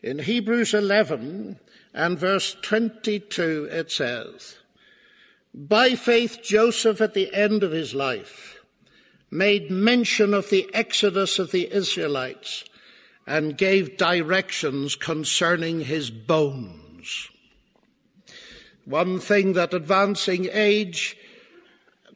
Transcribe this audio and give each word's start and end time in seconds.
In 0.01 0.17
Hebrews 0.17 0.73
11 0.73 1.59
and 1.93 2.17
verse 2.17 2.57
22 2.63 3.69
it 3.71 3.91
says, 3.91 4.55
By 5.53 5.95
faith 5.95 6.39
Joseph 6.43 7.01
at 7.01 7.13
the 7.13 7.33
end 7.33 7.63
of 7.63 7.71
his 7.71 7.95
life 7.95 8.59
made 9.31 9.71
mention 9.71 10.33
of 10.33 10.49
the 10.49 10.69
exodus 10.73 11.39
of 11.39 11.51
the 11.51 11.71
Israelites 11.71 12.65
and 13.25 13.57
gave 13.57 13.97
directions 13.97 14.95
concerning 14.95 15.81
his 15.81 16.09
bones. 16.09 17.29
One 18.85 19.19
thing 19.19 19.53
that 19.53 19.73
advancing 19.73 20.49
age 20.51 21.15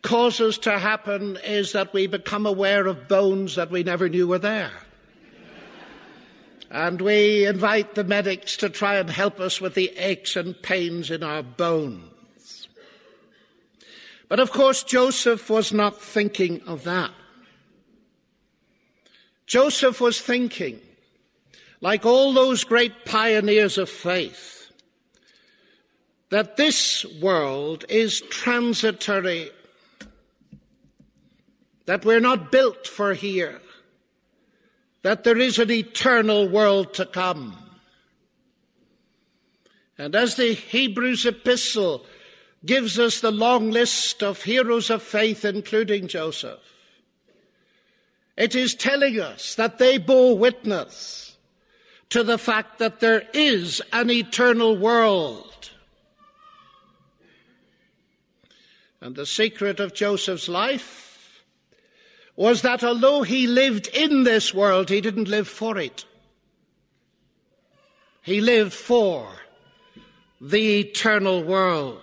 causes 0.02 0.58
to 0.60 0.80
happen 0.80 1.38
is 1.44 1.72
that 1.72 1.94
we 1.94 2.08
become 2.08 2.46
aware 2.46 2.88
of 2.88 3.08
bones 3.08 3.56
that 3.56 3.72
we 3.72 3.84
never 3.84 4.10
knew 4.10 4.28
were 4.28 4.40
there. 4.40 4.72
and 6.72 7.00
we 7.02 7.46
invite 7.46 7.94
the 7.94 8.04
medics 8.04 8.58
to 8.58 8.70
try 8.70 8.96
and 8.96 9.10
help 9.10 9.40
us 9.40 9.62
with 9.62 9.76
the 9.76 9.96
aches 9.98 10.36
and 10.36 10.60
pains 10.62 11.12
in 11.12 11.22
our 11.22 11.44
bones. 11.44 12.13
But 14.30 14.40
of 14.40 14.52
course, 14.52 14.84
Joseph 14.84 15.50
was 15.50 15.72
not 15.74 16.02
thinking 16.02 16.62
of 16.66 16.84
that. 16.84 17.12
Joseph 19.46 20.00
was 20.00 20.20
thinking, 20.22 20.80
like 21.82 22.06
all 22.06 22.34
those 22.34 22.64
great 22.64 23.06
pioneers 23.06 23.78
of 23.78 23.90
faith, 23.90 24.72
that 26.30 26.58
this 26.58 27.06
world 27.22 27.86
is 27.90 28.22
transitory, 28.22 29.52
that 31.86 32.06
we're 32.06 32.22
not 32.22 32.52
built 32.52 32.88
for 32.88 33.14
here, 33.14 33.62
that 35.04 35.26
there 35.26 35.38
is 35.38 35.60
an 35.60 35.70
eternal 35.70 36.48
world 36.48 36.94
to 36.96 37.06
come. 37.06 37.58
And 39.98 40.16
as 40.16 40.36
the 40.36 40.54
Hebrews 40.54 41.26
epistle 41.26 42.06
gives 42.66 42.98
us 42.98 43.20
the 43.20 43.32
long 43.32 43.72
list 43.72 44.24
of 44.24 44.44
heroes 44.44 44.90
of 44.90 45.04
faith, 45.04 45.44
including 45.46 46.08
Joseph, 46.08 46.60
it 48.36 48.56
is 48.56 48.74
telling 48.74 49.20
us 49.20 49.56
that 49.56 49.78
they 49.78 49.98
bore 49.98 50.38
witness 50.38 51.38
to 52.10 52.24
the 52.24 52.38
fact 52.38 52.80
that 52.80 53.00
there 53.00 53.24
is 53.34 53.82
an 53.92 54.10
eternal 54.10 54.78
world 54.78 55.54
And 59.04 59.18
the 59.18 59.26
secret 59.26 59.82
of 59.82 59.94
Joseph's 59.94 60.48
life 60.48 61.44
was 62.38 62.62
that 62.62 62.86
although 62.86 63.24
he 63.24 63.48
lived 63.48 63.88
in 63.88 64.24
this 64.24 64.54
world, 64.54 64.90
he 64.90 65.02
didn't 65.02 65.28
live 65.28 65.50
for 65.50 65.78
it. 65.78 66.06
He 68.22 68.40
lived 68.40 68.72
for 68.72 69.28
the 70.40 70.80
eternal 70.80 71.44
world. 71.44 72.00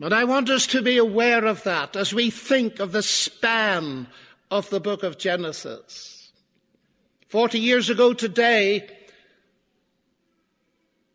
And 0.00 0.12
I 0.12 0.24
want 0.24 0.50
us 0.50 0.66
to 0.68 0.82
be 0.82 0.98
aware 0.98 1.44
of 1.44 1.62
that 1.62 1.96
as 1.96 2.12
we 2.12 2.30
think 2.30 2.80
of 2.80 2.92
the 2.92 3.02
span 3.02 4.08
of 4.50 4.68
the 4.70 4.80
book 4.80 5.02
of 5.02 5.18
Genesis. 5.18 6.32
Forty 7.28 7.60
years 7.60 7.90
ago 7.90 8.12
today, 8.12 8.88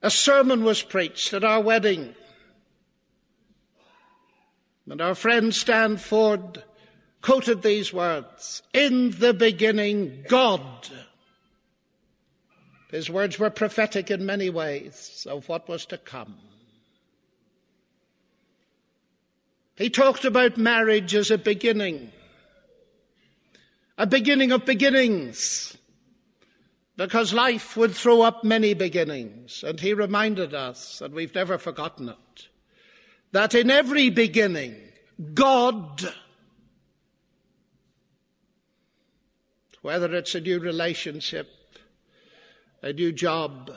a 0.02 0.10
sermon 0.10 0.64
was 0.64 0.82
preached 0.82 1.34
at 1.34 1.44
our 1.44 1.62
wedding. 1.62 2.16
And 4.90 5.02
our 5.02 5.14
friend 5.14 5.54
Stanford 5.54 6.64
quoted 7.22 7.62
these 7.62 7.94
words 7.94 8.64
In 8.74 9.12
the 9.12 9.34
beginning, 9.34 10.26
God. 10.28 10.90
His 12.90 13.10
words 13.10 13.38
were 13.38 13.52
prophetic 13.52 14.10
in 14.10 14.26
many 14.26 14.50
ways 14.50 15.28
of 15.30 15.48
what 15.48 15.68
was 15.68 15.86
to 15.88 15.98
come. 15.98 16.36
He 19.80 19.90
talked 19.90 20.26
about 20.26 20.58
marriage 20.58 21.16
as 21.16 21.32
a 21.32 21.38
beginning, 21.38 22.12
a 23.98 24.06
beginning 24.06 24.52
of 24.52 24.66
beginnings, 24.66 25.78
because 26.98 27.34
life 27.34 27.78
would 27.78 27.96
throw 27.96 28.22
up 28.22 28.44
many 28.44 28.74
beginnings. 28.74 29.64
And 29.66 29.80
he 29.80 29.94
reminded 29.94 30.54
us, 30.54 31.00
and 31.00 31.14
we've 31.14 31.34
never 31.34 31.58
forgotten 31.58 32.10
it, 32.10 32.50
that 33.32 33.56
in 33.56 33.72
every 33.72 34.10
beginning, 34.10 34.76
God, 35.34 36.14
whether 39.82 40.14
it's 40.14 40.36
a 40.36 40.42
new 40.42 40.60
relationship, 40.60 41.48
a 42.82 42.92
new 42.92 43.14
job, 43.14 43.72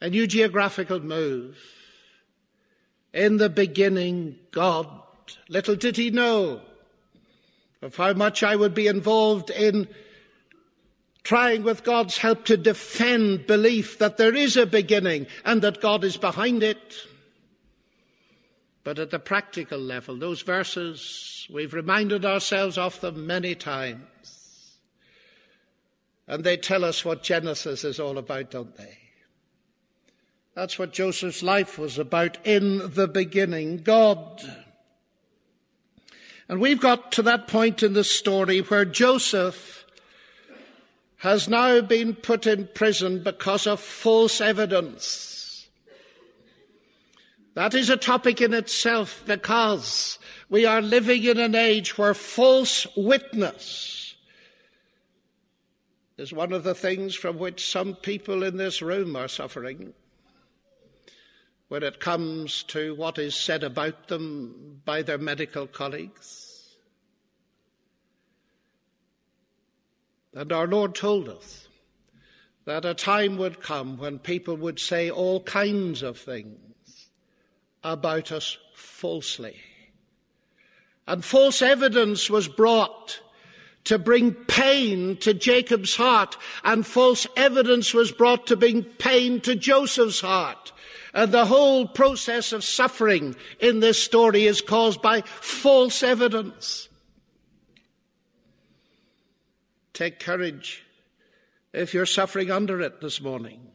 a 0.00 0.10
new 0.10 0.26
geographical 0.26 0.98
move, 0.98 1.56
in 3.12 3.36
the 3.38 3.48
beginning, 3.48 4.38
God. 4.50 4.88
Little 5.48 5.76
did 5.76 5.96
he 5.96 6.10
know 6.10 6.60
of 7.82 7.96
how 7.96 8.12
much 8.12 8.42
I 8.42 8.56
would 8.56 8.74
be 8.74 8.86
involved 8.86 9.50
in 9.50 9.88
trying 11.22 11.62
with 11.62 11.84
God's 11.84 12.16
help 12.16 12.46
to 12.46 12.56
defend 12.56 13.46
belief 13.46 13.98
that 13.98 14.16
there 14.16 14.34
is 14.34 14.56
a 14.56 14.66
beginning 14.66 15.26
and 15.44 15.60
that 15.62 15.80
God 15.80 16.02
is 16.02 16.16
behind 16.16 16.62
it. 16.62 16.94
But 18.82 18.98
at 18.98 19.10
the 19.10 19.18
practical 19.18 19.78
level, 19.78 20.16
those 20.16 20.40
verses, 20.40 21.46
we've 21.52 21.74
reminded 21.74 22.24
ourselves 22.24 22.78
of 22.78 22.98
them 23.00 23.26
many 23.26 23.54
times. 23.54 24.72
And 26.26 26.44
they 26.44 26.56
tell 26.56 26.84
us 26.84 27.04
what 27.04 27.22
Genesis 27.22 27.84
is 27.84 28.00
all 28.00 28.16
about, 28.16 28.50
don't 28.50 28.74
they? 28.76 28.96
That's 30.58 30.76
what 30.76 30.92
Joseph's 30.92 31.44
life 31.44 31.78
was 31.78 32.00
about 32.00 32.36
in 32.44 32.90
the 32.92 33.06
beginning 33.06 33.76
God. 33.84 34.42
And 36.48 36.60
we've 36.60 36.80
got 36.80 37.12
to 37.12 37.22
that 37.22 37.46
point 37.46 37.84
in 37.84 37.92
the 37.92 38.02
story 38.02 38.58
where 38.58 38.84
Joseph 38.84 39.86
has 41.18 41.48
now 41.48 41.80
been 41.80 42.12
put 42.12 42.44
in 42.44 42.68
prison 42.74 43.22
because 43.22 43.68
of 43.68 43.78
false 43.78 44.40
evidence. 44.40 45.68
That 47.54 47.74
is 47.74 47.88
a 47.88 47.96
topic 47.96 48.40
in 48.40 48.52
itself 48.52 49.22
because 49.28 50.18
we 50.50 50.66
are 50.66 50.82
living 50.82 51.22
in 51.22 51.38
an 51.38 51.54
age 51.54 51.96
where 51.96 52.14
false 52.14 52.84
witness 52.96 54.16
is 56.16 56.32
one 56.32 56.52
of 56.52 56.64
the 56.64 56.74
things 56.74 57.14
from 57.14 57.38
which 57.38 57.70
some 57.70 57.94
people 57.94 58.42
in 58.42 58.56
this 58.56 58.82
room 58.82 59.14
are 59.14 59.28
suffering 59.28 59.94
when 61.68 61.82
it 61.82 62.00
comes 62.00 62.62
to 62.64 62.94
what 62.94 63.18
is 63.18 63.34
said 63.34 63.62
about 63.62 64.08
them 64.08 64.80
by 64.84 65.02
their 65.02 65.18
medical 65.18 65.66
colleagues. 65.66 66.76
And 70.34 70.52
our 70.52 70.66
Lord 70.66 70.94
told 70.94 71.28
us 71.28 71.68
that 72.64 72.84
a 72.84 72.94
time 72.94 73.38
would 73.38 73.60
come 73.60 73.96
when 73.96 74.18
people 74.18 74.56
would 74.56 74.78
say 74.78 75.10
all 75.10 75.42
kinds 75.42 76.02
of 76.02 76.18
things 76.18 77.08
about 77.82 78.32
us 78.32 78.58
falsely. 78.74 79.56
And 81.06 81.24
false 81.24 81.62
evidence 81.62 82.28
was 82.28 82.48
brought 82.48 83.20
to 83.84 83.98
bring 83.98 84.34
pain 84.34 85.16
to 85.16 85.32
Jacob's 85.32 85.96
heart, 85.96 86.36
and 86.62 86.86
false 86.86 87.26
evidence 87.36 87.94
was 87.94 88.12
brought 88.12 88.46
to 88.48 88.56
bring 88.56 88.84
pain 88.84 89.40
to 89.40 89.54
Joseph's 89.54 90.20
heart. 90.20 90.72
And 91.14 91.32
the 91.32 91.46
whole 91.46 91.86
process 91.86 92.52
of 92.52 92.64
suffering 92.64 93.34
in 93.60 93.80
this 93.80 94.02
story 94.02 94.44
is 94.44 94.60
caused 94.60 95.00
by 95.02 95.22
false 95.22 96.02
evidence. 96.02 96.88
Take 99.92 100.20
courage 100.20 100.84
if 101.72 101.94
you're 101.94 102.06
suffering 102.06 102.50
under 102.50 102.80
it 102.80 103.00
this 103.00 103.20
morning 103.20 103.68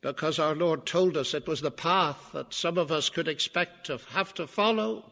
because 0.00 0.38
our 0.38 0.54
Lord 0.54 0.86
told 0.86 1.16
us 1.16 1.34
it 1.34 1.46
was 1.46 1.60
the 1.60 1.70
path 1.70 2.30
that 2.32 2.54
some 2.54 2.78
of 2.78 2.90
us 2.90 3.08
could 3.08 3.28
expect 3.28 3.86
to 3.86 3.98
have 4.10 4.32
to 4.34 4.46
follow. 4.46 5.04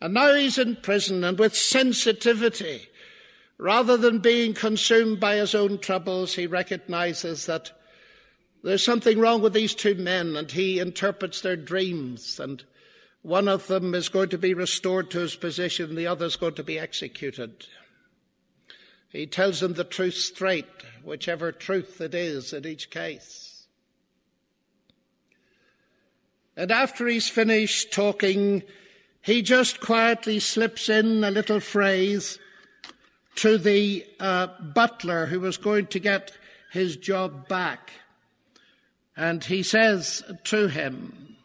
And 0.00 0.14
now 0.14 0.34
he's 0.34 0.58
in 0.58 0.76
prison 0.76 1.22
and 1.24 1.38
with 1.38 1.54
sensitivity, 1.54 2.88
rather 3.58 3.96
than 3.98 4.20
being 4.20 4.54
consumed 4.54 5.20
by 5.20 5.36
his 5.36 5.54
own 5.54 5.78
troubles, 5.78 6.34
he 6.34 6.46
recognizes 6.46 7.46
that 7.46 7.72
There's 8.62 8.84
something 8.84 9.18
wrong 9.18 9.40
with 9.40 9.54
these 9.54 9.74
two 9.74 9.94
men, 9.94 10.36
and 10.36 10.50
he 10.50 10.78
interprets 10.78 11.40
their 11.40 11.56
dreams, 11.56 12.38
and 12.38 12.62
one 13.22 13.48
of 13.48 13.66
them 13.66 13.94
is 13.94 14.08
going 14.08 14.28
to 14.30 14.38
be 14.38 14.54
restored 14.54 15.10
to 15.10 15.20
his 15.20 15.36
position, 15.36 15.94
the 15.94 16.06
other 16.06 16.26
is 16.26 16.36
going 16.36 16.54
to 16.54 16.62
be 16.62 16.78
executed. 16.78 17.66
He 19.08 19.26
tells 19.26 19.60
them 19.60 19.74
the 19.74 19.84
truth 19.84 20.14
straight, 20.14 20.66
whichever 21.02 21.52
truth 21.52 22.00
it 22.00 22.14
is 22.14 22.52
in 22.52 22.66
each 22.66 22.90
case. 22.90 23.66
And 26.56 26.70
after 26.70 27.06
he's 27.06 27.28
finished 27.28 27.92
talking, 27.92 28.62
he 29.22 29.42
just 29.42 29.80
quietly 29.80 30.38
slips 30.38 30.88
in 30.88 31.24
a 31.24 31.30
little 31.30 31.60
phrase 31.60 32.38
to 33.36 33.58
the 33.58 34.06
uh, 34.18 34.48
butler 34.74 35.26
who 35.26 35.40
was 35.40 35.56
going 35.56 35.86
to 35.86 35.98
get 35.98 36.32
his 36.70 36.96
job 36.96 37.48
back. 37.48 37.92
And 39.20 39.44
he 39.44 39.62
says 39.62 40.22
to 40.44 40.68
him, 40.68 41.36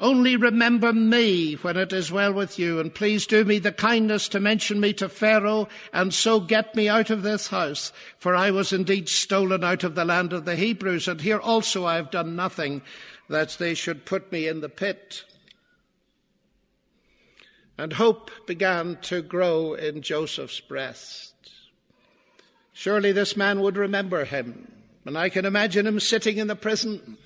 only 0.00 0.34
remember 0.34 0.94
me 0.94 1.56
when 1.56 1.76
it 1.76 1.92
is 1.92 2.10
well 2.10 2.32
with 2.32 2.58
you, 2.58 2.80
and 2.80 2.92
please 2.94 3.26
do 3.26 3.44
me 3.44 3.58
the 3.58 3.70
kindness 3.70 4.28
to 4.30 4.40
mention 4.40 4.80
me 4.80 4.94
to 4.94 5.10
Pharaoh, 5.10 5.68
and 5.92 6.14
so 6.14 6.40
get 6.40 6.74
me 6.74 6.88
out 6.88 7.10
of 7.10 7.22
this 7.22 7.48
house, 7.48 7.92
for 8.18 8.34
I 8.34 8.50
was 8.50 8.72
indeed 8.72 9.10
stolen 9.10 9.62
out 9.62 9.84
of 9.84 9.94
the 9.94 10.06
land 10.06 10.32
of 10.32 10.46
the 10.46 10.56
Hebrews, 10.56 11.06
and 11.06 11.20
here 11.20 11.38
also 11.38 11.84
I 11.84 11.96
have 11.96 12.10
done 12.10 12.34
nothing 12.34 12.80
that 13.28 13.50
they 13.58 13.74
should 13.74 14.06
put 14.06 14.32
me 14.32 14.48
in 14.48 14.62
the 14.62 14.70
pit. 14.70 15.22
And 17.76 17.92
hope 17.92 18.30
began 18.46 18.96
to 19.02 19.20
grow 19.20 19.74
in 19.74 20.00
Joseph's 20.00 20.60
breast. 20.60 21.34
Surely 22.72 23.12
this 23.12 23.36
man 23.36 23.60
would 23.60 23.76
remember 23.76 24.24
him, 24.24 24.70
and 25.04 25.18
I 25.18 25.28
can 25.28 25.44
imagine 25.44 25.86
him 25.86 26.00
sitting 26.00 26.38
in 26.38 26.46
the 26.46 26.56
prison 26.56 27.18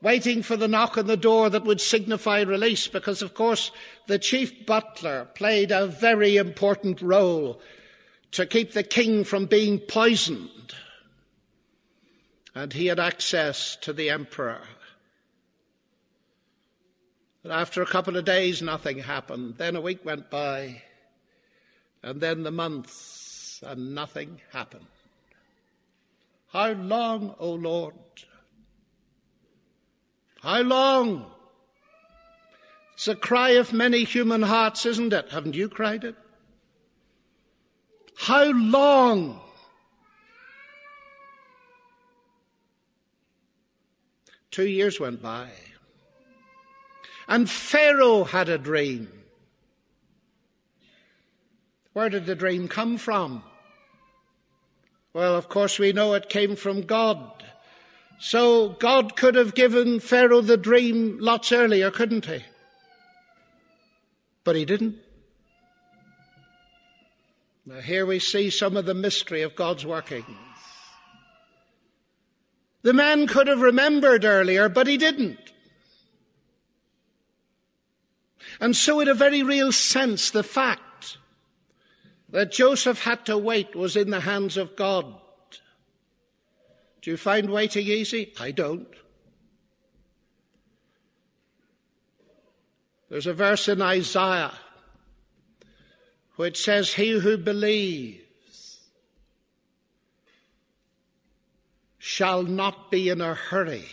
waiting 0.00 0.42
for 0.42 0.56
the 0.56 0.68
knock 0.68 0.96
on 0.96 1.06
the 1.06 1.16
door 1.16 1.50
that 1.50 1.64
would 1.64 1.80
signify 1.80 2.42
release, 2.42 2.86
because 2.86 3.22
of 3.22 3.34
course 3.34 3.70
the 4.06 4.18
chief 4.18 4.66
butler 4.66 5.26
played 5.34 5.70
a 5.70 5.86
very 5.86 6.36
important 6.36 7.00
role 7.02 7.60
to 8.30 8.46
keep 8.46 8.72
the 8.72 8.82
king 8.82 9.24
from 9.24 9.46
being 9.46 9.78
poisoned. 9.78 10.74
And 12.54 12.72
he 12.72 12.86
had 12.86 13.00
access 13.00 13.76
to 13.82 13.92
the 13.92 14.10
emperor. 14.10 14.60
But 17.42 17.52
after 17.52 17.82
a 17.82 17.86
couple 17.86 18.16
of 18.16 18.24
days, 18.24 18.60
nothing 18.60 18.98
happened. 18.98 19.56
Then 19.58 19.76
a 19.76 19.80
week 19.80 20.04
went 20.04 20.28
by, 20.28 20.82
and 22.02 22.20
then 22.20 22.42
the 22.42 22.50
months, 22.50 23.62
and 23.64 23.94
nothing 23.94 24.40
happened. 24.52 24.86
How 26.52 26.72
long, 26.72 27.34
O 27.38 27.52
Lord? 27.52 27.94
How 30.40 30.62
long? 30.62 31.26
It's 32.94 33.08
a 33.08 33.14
cry 33.14 33.50
of 33.50 33.72
many 33.72 34.04
human 34.04 34.42
hearts, 34.42 34.86
isn't 34.86 35.12
it? 35.12 35.30
Haven't 35.30 35.54
you 35.54 35.68
cried 35.68 36.04
it? 36.04 36.16
How 38.16 38.50
long? 38.50 39.40
Two 44.50 44.66
years 44.66 44.98
went 44.98 45.22
by. 45.22 45.50
And 47.28 47.48
Pharaoh 47.48 48.24
had 48.24 48.48
a 48.48 48.58
dream. 48.58 49.08
Where 51.92 52.08
did 52.08 52.26
the 52.26 52.34
dream 52.34 52.68
come 52.68 52.96
from? 52.96 53.42
Well, 55.14 55.36
of 55.36 55.48
course, 55.48 55.78
we 55.78 55.92
know 55.92 56.14
it 56.14 56.28
came 56.28 56.56
from 56.56 56.82
God. 56.82 57.44
So 58.18 58.70
God 58.70 59.16
could 59.16 59.36
have 59.36 59.54
given 59.54 60.00
Pharaoh 60.00 60.40
the 60.40 60.56
dream 60.56 61.18
lots 61.20 61.52
earlier, 61.52 61.90
couldn't 61.90 62.26
he? 62.26 62.44
But 64.44 64.56
he 64.56 64.64
didn't. 64.64 64.96
Now 67.64 67.80
here 67.80 68.06
we 68.06 68.18
see 68.18 68.50
some 68.50 68.76
of 68.76 68.86
the 68.86 68.94
mystery 68.94 69.42
of 69.42 69.54
God's 69.54 69.84
workings. 69.84 70.26
The 72.82 72.92
man 72.92 73.26
could 73.26 73.46
have 73.46 73.60
remembered 73.60 74.24
earlier, 74.24 74.68
but 74.68 74.86
he 74.86 74.96
didn't. 74.96 75.52
And 78.60 78.74
so 78.74 79.00
in 79.00 79.08
a 79.08 79.14
very 79.14 79.42
real 79.42 79.72
sense, 79.72 80.30
the 80.30 80.42
fact 80.42 80.82
that 82.30 82.52
Joseph 82.52 83.02
had 83.02 83.24
to 83.26 83.38
wait 83.38 83.74
was 83.74 83.96
in 83.96 84.10
the 84.10 84.20
hands 84.20 84.56
of 84.56 84.76
God. 84.76 85.14
Do 87.00 87.10
you 87.10 87.16
find 87.16 87.50
waiting 87.50 87.86
easy? 87.86 88.34
I 88.38 88.50
don't. 88.50 88.88
There's 93.08 93.26
a 93.26 93.34
verse 93.34 93.68
in 93.68 93.80
Isaiah 93.80 94.52
which 96.36 96.62
says, 96.62 96.92
He 96.92 97.10
who 97.10 97.36
believes 97.38 98.80
shall 101.98 102.42
not 102.42 102.90
be 102.90 103.08
in 103.08 103.20
a 103.20 103.34
hurry. 103.34 103.88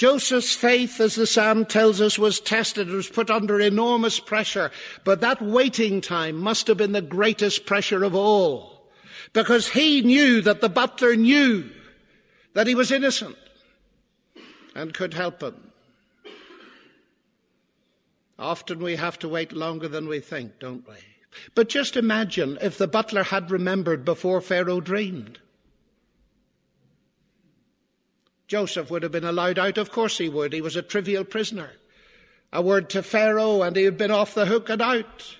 Joseph's 0.00 0.54
faith, 0.54 0.98
as 0.98 1.14
the 1.14 1.26
psalm 1.26 1.66
tells 1.66 2.00
us, 2.00 2.18
was 2.18 2.40
tested. 2.40 2.88
It 2.88 2.94
was 2.94 3.10
put 3.10 3.28
under 3.28 3.60
enormous 3.60 4.18
pressure. 4.18 4.70
But 5.04 5.20
that 5.20 5.42
waiting 5.42 6.00
time 6.00 6.36
must 6.36 6.68
have 6.68 6.78
been 6.78 6.92
the 6.92 7.02
greatest 7.02 7.66
pressure 7.66 8.02
of 8.02 8.14
all 8.14 8.88
because 9.34 9.68
he 9.68 10.00
knew 10.00 10.40
that 10.40 10.62
the 10.62 10.70
butler 10.70 11.16
knew 11.16 11.68
that 12.54 12.66
he 12.66 12.74
was 12.74 12.90
innocent 12.90 13.36
and 14.74 14.94
could 14.94 15.12
help 15.12 15.42
him. 15.42 15.70
Often 18.38 18.78
we 18.78 18.96
have 18.96 19.18
to 19.18 19.28
wait 19.28 19.52
longer 19.52 19.86
than 19.86 20.08
we 20.08 20.20
think, 20.20 20.58
don't 20.58 20.88
we? 20.88 20.94
But 21.54 21.68
just 21.68 21.94
imagine 21.94 22.56
if 22.62 22.78
the 22.78 22.88
butler 22.88 23.24
had 23.24 23.50
remembered 23.50 24.06
before 24.06 24.40
Pharaoh 24.40 24.80
dreamed. 24.80 25.40
Joseph 28.50 28.90
would 28.90 29.04
have 29.04 29.12
been 29.12 29.24
allowed 29.24 29.60
out. 29.60 29.78
Of 29.78 29.92
course 29.92 30.18
he 30.18 30.28
would. 30.28 30.52
He 30.52 30.60
was 30.60 30.74
a 30.74 30.82
trivial 30.82 31.22
prisoner. 31.22 31.70
A 32.52 32.60
word 32.60 32.90
to 32.90 33.00
Pharaoh 33.00 33.62
and 33.62 33.76
he 33.76 33.84
had 33.84 33.96
been 33.96 34.10
off 34.10 34.34
the 34.34 34.46
hook 34.46 34.68
and 34.68 34.82
out. 34.82 35.36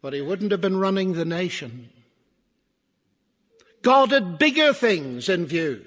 But 0.00 0.12
he 0.12 0.20
wouldn't 0.20 0.52
have 0.52 0.60
been 0.60 0.78
running 0.78 1.14
the 1.14 1.24
nation. 1.24 1.90
God 3.82 4.12
had 4.12 4.38
bigger 4.38 4.72
things 4.72 5.28
in 5.28 5.44
view 5.44 5.84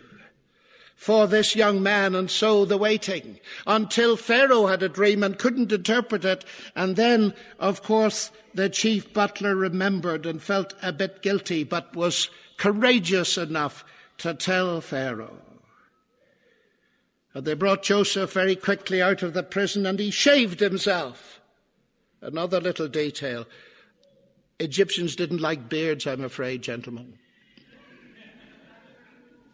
for 0.97 1.27
this 1.27 1.55
young 1.55 1.81
man, 1.81 2.13
and 2.13 2.29
so 2.29 2.65
the 2.65 2.77
waiting 2.77 3.39
until 3.65 4.17
Pharaoh 4.17 4.67
had 4.67 4.83
a 4.83 4.89
dream 4.89 5.23
and 5.23 5.39
couldn't 5.39 5.71
interpret 5.71 6.25
it. 6.25 6.43
And 6.75 6.97
then, 6.97 7.33
of 7.57 7.83
course, 7.83 8.31
the 8.53 8.67
chief 8.67 9.13
butler 9.13 9.55
remembered 9.55 10.25
and 10.25 10.43
felt 10.43 10.73
a 10.81 10.91
bit 10.91 11.21
guilty, 11.21 11.63
but 11.63 11.95
was 11.95 12.29
courageous 12.57 13.37
enough 13.37 13.85
to 14.17 14.33
tell 14.33 14.81
Pharaoh. 14.81 15.37
And 17.33 17.45
they 17.45 17.53
brought 17.53 17.83
Joseph 17.83 18.33
very 18.33 18.55
quickly 18.55 19.01
out 19.01 19.21
of 19.21 19.33
the 19.33 19.43
prison 19.43 19.85
and 19.85 19.99
he 19.99 20.11
shaved 20.11 20.59
himself. 20.59 21.39
Another 22.21 22.59
little 22.59 22.87
detail. 22.87 23.45
Egyptians 24.59 25.15
didn't 25.15 25.41
like 25.41 25.69
beards, 25.69 26.05
I'm 26.05 26.23
afraid, 26.23 26.61
gentlemen. 26.61 27.17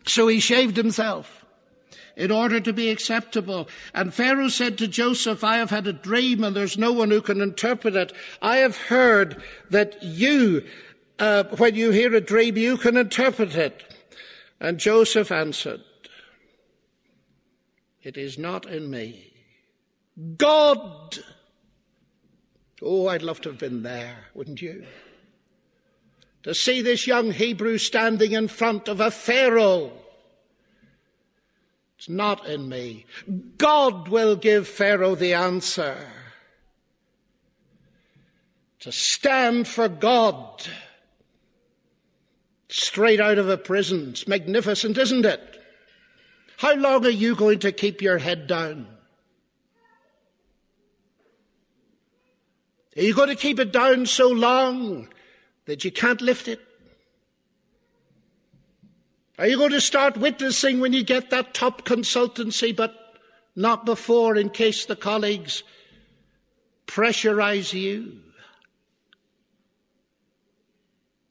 So 0.07 0.27
he 0.27 0.39
shaved 0.39 0.77
himself 0.77 1.45
in 2.15 2.31
order 2.31 2.59
to 2.59 2.73
be 2.73 2.89
acceptable. 2.89 3.67
And 3.93 4.13
Pharaoh 4.13 4.47
said 4.47 4.77
to 4.77 4.87
Joseph, 4.87 5.43
I 5.43 5.57
have 5.57 5.69
had 5.69 5.87
a 5.87 5.93
dream 5.93 6.43
and 6.43 6.55
there's 6.55 6.77
no 6.77 6.91
one 6.91 7.11
who 7.11 7.21
can 7.21 7.41
interpret 7.41 7.95
it. 7.95 8.13
I 8.41 8.57
have 8.57 8.77
heard 8.77 9.41
that 9.69 10.01
you, 10.01 10.63
uh, 11.19 11.43
when 11.57 11.75
you 11.75 11.91
hear 11.91 12.13
a 12.15 12.21
dream, 12.21 12.57
you 12.57 12.77
can 12.77 12.97
interpret 12.97 13.55
it. 13.55 13.83
And 14.59 14.79
Joseph 14.79 15.31
answered, 15.31 15.81
It 18.05 18.15
is 18.15 18.37
not 18.37 18.65
in 18.65 18.89
me. 18.89 19.33
God! 20.37 21.17
Oh, 22.81 23.07
I'd 23.07 23.23
love 23.23 23.41
to 23.41 23.49
have 23.49 23.59
been 23.59 23.83
there, 23.83 24.27
wouldn't 24.33 24.61
you? 24.61 24.85
to 26.45 26.53
see 26.53 26.83
this 26.83 27.07
young 27.07 27.31
Hebrew 27.31 27.79
standing 27.79 28.33
in 28.33 28.47
front 28.47 28.87
of 28.87 28.99
a 28.99 29.09
Pharaoh. 29.09 29.91
It's 31.97 32.07
not 32.07 32.45
in 32.45 32.69
me. 32.69 33.07
God 33.57 34.09
will 34.09 34.35
give 34.35 34.67
Pharaoh 34.67 35.15
the 35.15 35.33
answer. 35.33 35.97
To 38.81 38.91
stand 38.91 39.67
for 39.67 39.89
God. 39.89 40.67
Straight 42.69 43.19
out 43.19 43.39
of 43.39 43.49
a 43.49 43.57
prison. 43.57 44.09
It's 44.09 44.27
magnificent, 44.27 44.99
isn't 44.99 45.25
it? 45.25 45.64
How 46.57 46.73
long 46.75 47.05
are 47.05 47.09
you 47.09 47.35
going 47.35 47.59
to 47.59 47.71
keep 47.71 48.01
your 48.01 48.17
head 48.17 48.47
down? 48.47 48.87
Are 52.97 53.01
you 53.01 53.13
going 53.13 53.29
to 53.29 53.35
keep 53.35 53.59
it 53.59 53.73
down 53.73 54.05
so 54.05 54.29
long 54.29 55.09
that 55.65 55.83
you 55.83 55.91
can't 55.91 56.21
lift 56.21 56.47
it. 56.47 56.59
Are 59.37 59.47
you 59.47 59.57
going 59.57 59.71
to 59.71 59.81
start 59.81 60.17
witnessing 60.17 60.79
when 60.79 60.93
you 60.93 61.03
get 61.03 61.29
that 61.31 61.53
top 61.53 61.85
consultancy, 61.85 62.73
but 62.73 62.95
not 63.55 63.85
before 63.85 64.37
in 64.37 64.49
case 64.49 64.85
the 64.85 64.95
colleagues 64.95 65.63
pressurize 66.87 67.73
you? 67.73 68.19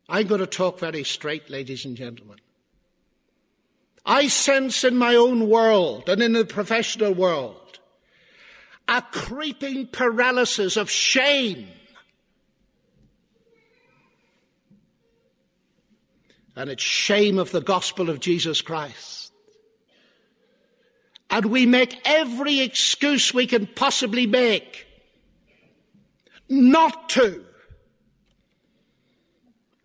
I'm 0.09 0.27
going 0.27 0.41
to 0.41 0.47
talk 0.47 0.79
very 0.79 1.05
straight, 1.05 1.49
ladies 1.49 1.87
and 1.87 1.97
gentlemen. 1.97 2.39
I 4.05 4.29
sense 4.29 4.85
in 4.85 4.97
my 4.97 5.15
own 5.15 5.49
world 5.49 6.09
and 6.09 6.23
in 6.23 6.33
the 6.33 6.45
professional 6.45 7.13
world 7.13 7.65
a 8.87 9.03
creeping 9.03 9.87
paralysis 9.87 10.77
of 10.77 10.91
shame. 10.91 11.69
And 16.57 16.71
it's 16.71 16.83
shame 16.83 17.39
of 17.39 17.51
the 17.51 17.63
gospel 17.63 18.11
of 18.11 18.21
Jesus 18.21 18.61
Christ. 18.61 19.33
And 21.31 21.47
we 21.47 21.67
make 21.67 21.99
every 22.05 22.61
excuse 22.61 23.35
we 23.35 23.47
can 23.47 23.67
possibly 23.67 24.27
make 24.27 24.87
not 26.49 27.09
to 27.11 27.45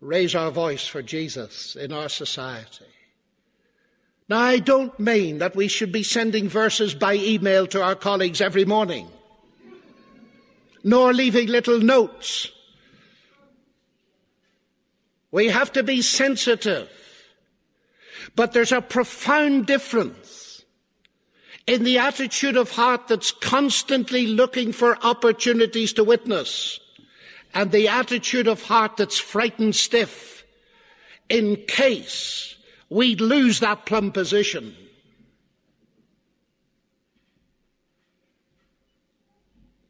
raise 0.00 0.34
our 0.34 0.50
voice 0.50 0.86
for 0.86 1.02
Jesus 1.02 1.74
in 1.74 1.92
our 1.92 2.08
society. 2.08 2.84
Now, 4.30 4.38
I 4.38 4.60
don't 4.60 4.96
mean 5.00 5.38
that 5.38 5.56
we 5.56 5.66
should 5.66 5.90
be 5.90 6.04
sending 6.04 6.48
verses 6.48 6.94
by 6.94 7.14
email 7.14 7.66
to 7.66 7.82
our 7.82 7.96
colleagues 7.96 8.40
every 8.40 8.64
morning, 8.64 9.08
nor 10.84 11.12
leaving 11.12 11.48
little 11.48 11.80
notes. 11.80 12.48
We 15.32 15.48
have 15.48 15.72
to 15.72 15.82
be 15.82 16.00
sensitive. 16.00 16.88
But 18.36 18.52
there's 18.52 18.70
a 18.70 18.80
profound 18.80 19.66
difference 19.66 20.62
in 21.66 21.82
the 21.82 21.98
attitude 21.98 22.56
of 22.56 22.70
heart 22.70 23.08
that's 23.08 23.32
constantly 23.32 24.28
looking 24.28 24.70
for 24.70 24.96
opportunities 25.04 25.92
to 25.94 26.04
witness 26.04 26.78
and 27.52 27.72
the 27.72 27.88
attitude 27.88 28.46
of 28.46 28.62
heart 28.62 28.96
that's 28.96 29.18
frightened 29.18 29.74
stiff 29.74 30.44
in 31.28 31.56
case 31.66 32.54
we'd 32.90 33.20
lose 33.20 33.60
that 33.60 33.86
plum 33.86 34.12
position. 34.12 34.76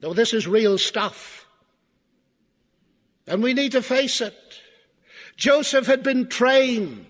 No, 0.02 0.14
this 0.14 0.32
is 0.32 0.46
real 0.46 0.78
stuff. 0.78 1.46
And 3.26 3.42
we 3.42 3.54
need 3.54 3.72
to 3.72 3.82
face 3.82 4.20
it. 4.20 4.34
Joseph 5.36 5.86
had 5.86 6.02
been 6.02 6.28
trained. 6.28 7.06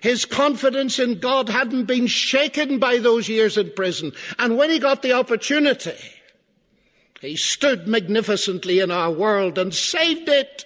His 0.00 0.24
confidence 0.24 0.98
in 0.98 1.18
God 1.18 1.48
hadn't 1.48 1.86
been 1.86 2.06
shaken 2.06 2.78
by 2.78 2.98
those 2.98 3.28
years 3.28 3.58
in 3.58 3.72
prison. 3.72 4.12
And 4.38 4.56
when 4.56 4.70
he 4.70 4.78
got 4.78 5.02
the 5.02 5.12
opportunity, 5.12 5.96
he 7.20 7.36
stood 7.36 7.88
magnificently 7.88 8.78
in 8.78 8.90
our 8.90 9.10
world 9.10 9.58
and 9.58 9.74
saved 9.74 10.28
it. 10.28 10.64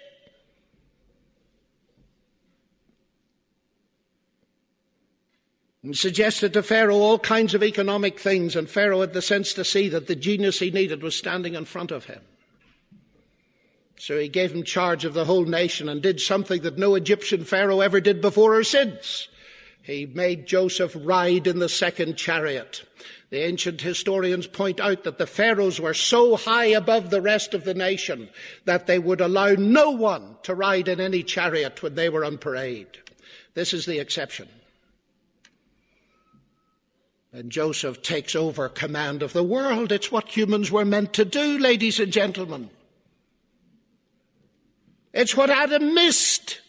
And 5.83 5.97
suggested 5.97 6.53
to 6.53 6.63
Pharaoh 6.63 6.97
all 6.97 7.19
kinds 7.19 7.55
of 7.55 7.63
economic 7.63 8.19
things, 8.19 8.55
and 8.55 8.71
Pharaoh 8.71 9.01
had 9.01 9.15
the 9.15 9.23
sense 9.23 9.53
to 9.55 9.65
see 9.65 9.89
that 9.89 10.07
the 10.07 10.15
genius 10.15 10.61
he 10.61 10.71
needed 10.71 11.03
was 11.03 11.17
standing 11.17 11.55
in 11.55 11.65
front 11.65 11.91
of 11.91 12.05
him. 12.05 12.21
So 13.99 14.19
he 14.19 14.29
gave 14.29 14.53
him 14.53 14.63
charge 14.63 15.05
of 15.05 15.15
the 15.15 15.25
whole 15.25 15.45
nation 15.45 15.89
and 15.89 16.01
did 16.01 16.21
something 16.21 16.63
that 16.63 16.79
no 16.79 16.95
Egyptian 16.95 17.45
Pharaoh 17.45 17.81
ever 17.81 18.01
did 18.01 18.21
before 18.21 18.57
or 18.57 18.65
since. 18.65 19.29
He 19.83 20.07
made 20.07 20.47
Joseph 20.47 20.97
ride 20.99 21.49
in 21.49 21.59
the 21.59 21.69
second 21.69 22.17
chariot. 22.17 22.85
The 23.31 23.45
ancient 23.45 23.81
historians 23.81 24.47
point 24.47 24.79
out 24.79 25.05
that 25.05 25.19
the 25.19 25.27
pharaohs 25.27 25.81
were 25.81 25.95
so 25.95 26.37
high 26.37 26.67
above 26.67 27.11
the 27.11 27.23
rest 27.23 27.55
of 27.55 27.65
the 27.65 27.75
nation 27.75 28.29
that 28.65 28.87
they 28.87 28.99
would 28.99 29.21
allow 29.21 29.55
no 29.55 29.91
one 29.91 30.37
to 30.45 30.55
ride 30.55 30.87
in 30.87 31.01
any 31.01 31.23
chariot 31.23 31.83
when 31.83 31.95
they 31.95 32.09
were 32.09 32.25
on 32.25 32.39
parade. 32.39 32.99
This 33.55 33.73
is 33.73 33.87
the 33.87 33.99
exception. 33.99 34.49
And 37.33 37.51
Joseph 37.51 38.03
takes 38.03 38.37
over 38.37 38.69
command 38.69 39.23
of 39.23 39.33
the 39.33 39.43
world. 39.43 39.91
It's 39.91 40.13
what 40.13 40.37
humans 40.37 40.71
were 40.71 40.85
meant 40.85 41.15
to 41.15 41.25
do, 41.25 41.59
ladies 41.59 41.99
and 41.99 42.13
gentlemen. 42.13 42.69
It's 45.15 45.35
what 45.35 45.49
Adam 45.49 45.95
missed. 45.95 46.61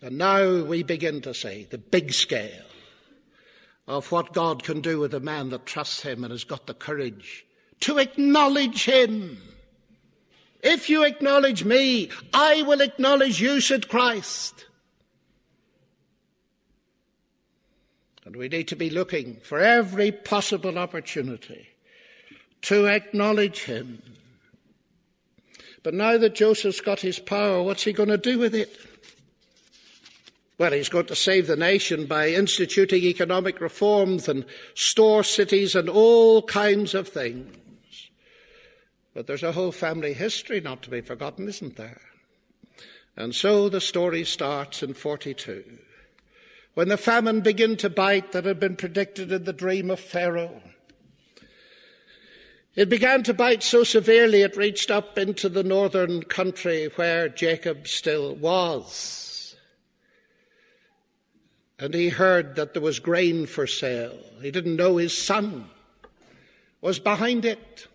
And 0.00 0.16
now 0.16 0.62
we 0.62 0.82
begin 0.82 1.20
to 1.22 1.34
see 1.34 1.66
the 1.68 1.78
big 1.78 2.12
scale 2.12 2.64
of 3.86 4.10
what 4.12 4.32
God 4.32 4.62
can 4.62 4.80
do 4.80 5.00
with 5.00 5.12
a 5.12 5.20
man 5.20 5.50
that 5.50 5.66
trusts 5.66 6.02
Him 6.02 6.24
and 6.24 6.30
has 6.30 6.44
got 6.44 6.66
the 6.66 6.74
courage 6.74 7.44
to 7.80 7.98
acknowledge 7.98 8.84
Him. 8.84 9.38
If 10.62 10.88
you 10.88 11.04
acknowledge 11.04 11.64
me, 11.64 12.10
I 12.32 12.62
will 12.62 12.80
acknowledge 12.80 13.40
you, 13.40 13.60
said 13.60 13.88
Christ. 13.88 14.66
And 18.28 18.36
we 18.36 18.48
need 18.48 18.68
to 18.68 18.76
be 18.76 18.90
looking 18.90 19.36
for 19.42 19.58
every 19.58 20.12
possible 20.12 20.76
opportunity 20.76 21.66
to 22.60 22.86
acknowledge 22.86 23.64
Him. 23.64 24.02
But 25.82 25.94
now 25.94 26.18
that 26.18 26.34
Joseph's 26.34 26.82
got 26.82 27.00
his 27.00 27.18
power, 27.18 27.62
what's 27.62 27.84
he 27.84 27.94
going 27.94 28.10
to 28.10 28.18
do 28.18 28.38
with 28.38 28.54
it? 28.54 28.70
Well, 30.58 30.72
he's 30.72 30.90
going 30.90 31.06
to 31.06 31.16
save 31.16 31.46
the 31.46 31.56
nation 31.56 32.04
by 32.04 32.28
instituting 32.28 33.02
economic 33.04 33.62
reforms 33.62 34.28
and 34.28 34.44
store 34.74 35.24
cities 35.24 35.74
and 35.74 35.88
all 35.88 36.42
kinds 36.42 36.92
of 36.92 37.08
things. 37.08 38.10
But 39.14 39.26
there's 39.26 39.42
a 39.42 39.52
whole 39.52 39.72
family 39.72 40.12
history 40.12 40.60
not 40.60 40.82
to 40.82 40.90
be 40.90 41.00
forgotten, 41.00 41.48
isn't 41.48 41.76
there? 41.76 42.02
And 43.16 43.34
so 43.34 43.70
the 43.70 43.80
story 43.80 44.24
starts 44.24 44.82
in 44.82 44.92
42. 44.92 45.78
When 46.78 46.86
the 46.86 46.96
famine 46.96 47.40
began 47.40 47.76
to 47.78 47.90
bite 47.90 48.30
that 48.30 48.44
had 48.44 48.60
been 48.60 48.76
predicted 48.76 49.32
in 49.32 49.42
the 49.42 49.52
dream 49.52 49.90
of 49.90 49.98
Pharaoh. 49.98 50.62
It 52.76 52.88
began 52.88 53.24
to 53.24 53.34
bite 53.34 53.64
so 53.64 53.82
severely 53.82 54.42
it 54.42 54.56
reached 54.56 54.88
up 54.88 55.18
into 55.18 55.48
the 55.48 55.64
northern 55.64 56.22
country 56.22 56.88
where 56.94 57.28
Jacob 57.30 57.88
still 57.88 58.32
was 58.36 59.56
and 61.80 61.94
he 61.94 62.10
heard 62.10 62.54
that 62.54 62.74
there 62.74 62.82
was 62.82 63.00
grain 63.00 63.46
for 63.46 63.66
sale. 63.66 64.16
He 64.40 64.52
didn't 64.52 64.76
know 64.76 64.98
his 64.98 65.18
son 65.18 65.68
was 66.80 67.00
behind 67.00 67.44
it. 67.44 67.88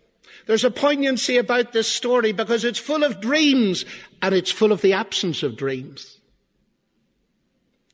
There's 0.44 0.62
a 0.62 0.70
poignancy 0.70 1.38
about 1.38 1.72
this 1.72 1.88
story 1.88 2.32
because 2.32 2.64
it's 2.64 2.78
full 2.78 3.02
of 3.02 3.22
dreams 3.22 3.86
and 4.20 4.34
it's 4.34 4.50
full 4.50 4.72
of 4.72 4.82
the 4.82 4.92
absence 4.92 5.42
of 5.42 5.56
dreams. 5.56 6.18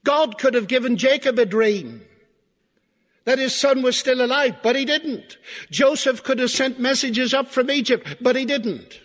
God 0.05 0.39
could 0.39 0.55
have 0.55 0.69
given 0.69 0.97
Jacob 0.97 1.39
a 1.39 1.47
dream 1.47 2.03
that 3.25 3.39
his 3.39 3.55
son 3.55 3.83
was 3.83 3.99
still 3.99 4.25
alive, 4.25 4.57
but 4.63 4.77
he 4.77 4.85
didn't. 4.85 5.37
Joseph 5.71 6.23
could 6.23 6.39
have 6.39 6.51
sent 6.51 6.81
messages 6.81 7.35
up 7.35 7.49
from 7.49 7.71
Egypt, 7.71 8.17
but 8.21 8.35
he 8.35 8.45
didn't. 8.45 9.01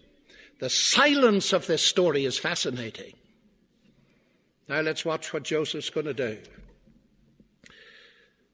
The 0.59 0.69
silence 0.69 1.51
of 1.51 1.67
this 1.67 1.83
story 1.83 2.25
is 2.25 2.39
fascinating. 2.39 3.13
Now 4.67 4.81
let's 4.81 5.05
watch 5.05 5.33
what 5.33 5.43
Joseph's 5.43 5.89
going 5.89 6.05
to 6.07 6.13
do. 6.13 6.37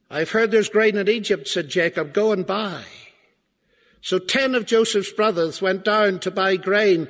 I've 0.09 0.31
heard 0.31 0.51
there's 0.51 0.67
grain 0.67 0.97
in 0.97 1.07
Egypt, 1.07 1.47
said 1.47 1.69
Jacob. 1.69 2.11
Go 2.11 2.33
and 2.33 2.45
buy. 2.45 2.83
So 4.01 4.19
ten 4.19 4.55
of 4.55 4.65
Joseph's 4.65 5.13
brothers 5.13 5.61
went 5.61 5.85
down 5.85 6.19
to 6.21 6.31
buy 6.31 6.57
grain, 6.57 7.07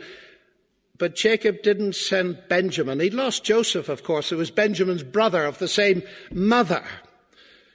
but 1.01 1.15
Jacob 1.15 1.63
didn't 1.63 1.96
send 1.96 2.38
Benjamin. 2.48 3.00
He'd 3.00 3.15
lost 3.15 3.43
Joseph, 3.43 3.89
of 3.89 4.03
course. 4.03 4.31
It 4.31 4.36
was 4.36 4.51
Benjamin's 4.51 5.01
brother 5.01 5.46
of 5.46 5.58
the 5.58 5.67
same 5.67 6.03
mother. 6.31 6.84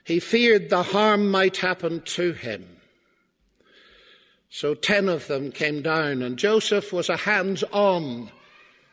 He 0.05 0.21
feared 0.21 0.69
the 0.69 0.81
harm 0.81 1.29
might 1.29 1.57
happen 1.57 1.99
to 2.03 2.31
him. 2.31 2.65
So 4.49 4.75
ten 4.75 5.09
of 5.09 5.27
them 5.27 5.51
came 5.51 5.81
down, 5.81 6.21
and 6.21 6.37
Joseph 6.37 6.93
was 6.93 7.09
a 7.09 7.17
hands 7.17 7.65
on 7.73 8.31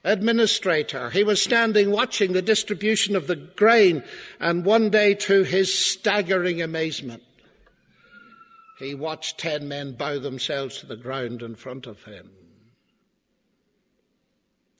administrator. 0.03 1.11
He 1.11 1.23
was 1.23 1.41
standing 1.41 1.93
watching 1.93 2.33
the 2.33 2.43
distribution 2.43 3.15
of 3.15 3.29
the 3.29 3.37
grain, 3.37 4.03
and 4.41 4.65
one 4.65 4.91
day, 4.91 5.15
to 5.15 5.45
his 5.45 5.73
staggering 5.73 6.61
amazement, 6.61 7.23
he 8.81 8.97
watched 8.97 9.39
ten 9.39 9.69
men 9.69 9.93
bow 9.93 10.19
themselves 10.19 10.79
to 10.79 10.87
the 10.87 10.97
ground 10.97 11.41
in 11.41 11.55
front 11.55 11.87
of 11.87 12.03
him. 12.03 12.33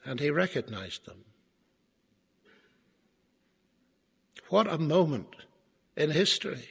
And 0.05 0.21
he 0.21 0.31
recognized 0.31 1.07
them. 1.07 1.25
What 4.49 4.67
a 4.67 4.79
moment 4.79 5.35
in 5.97 6.11
history. 6.11 6.69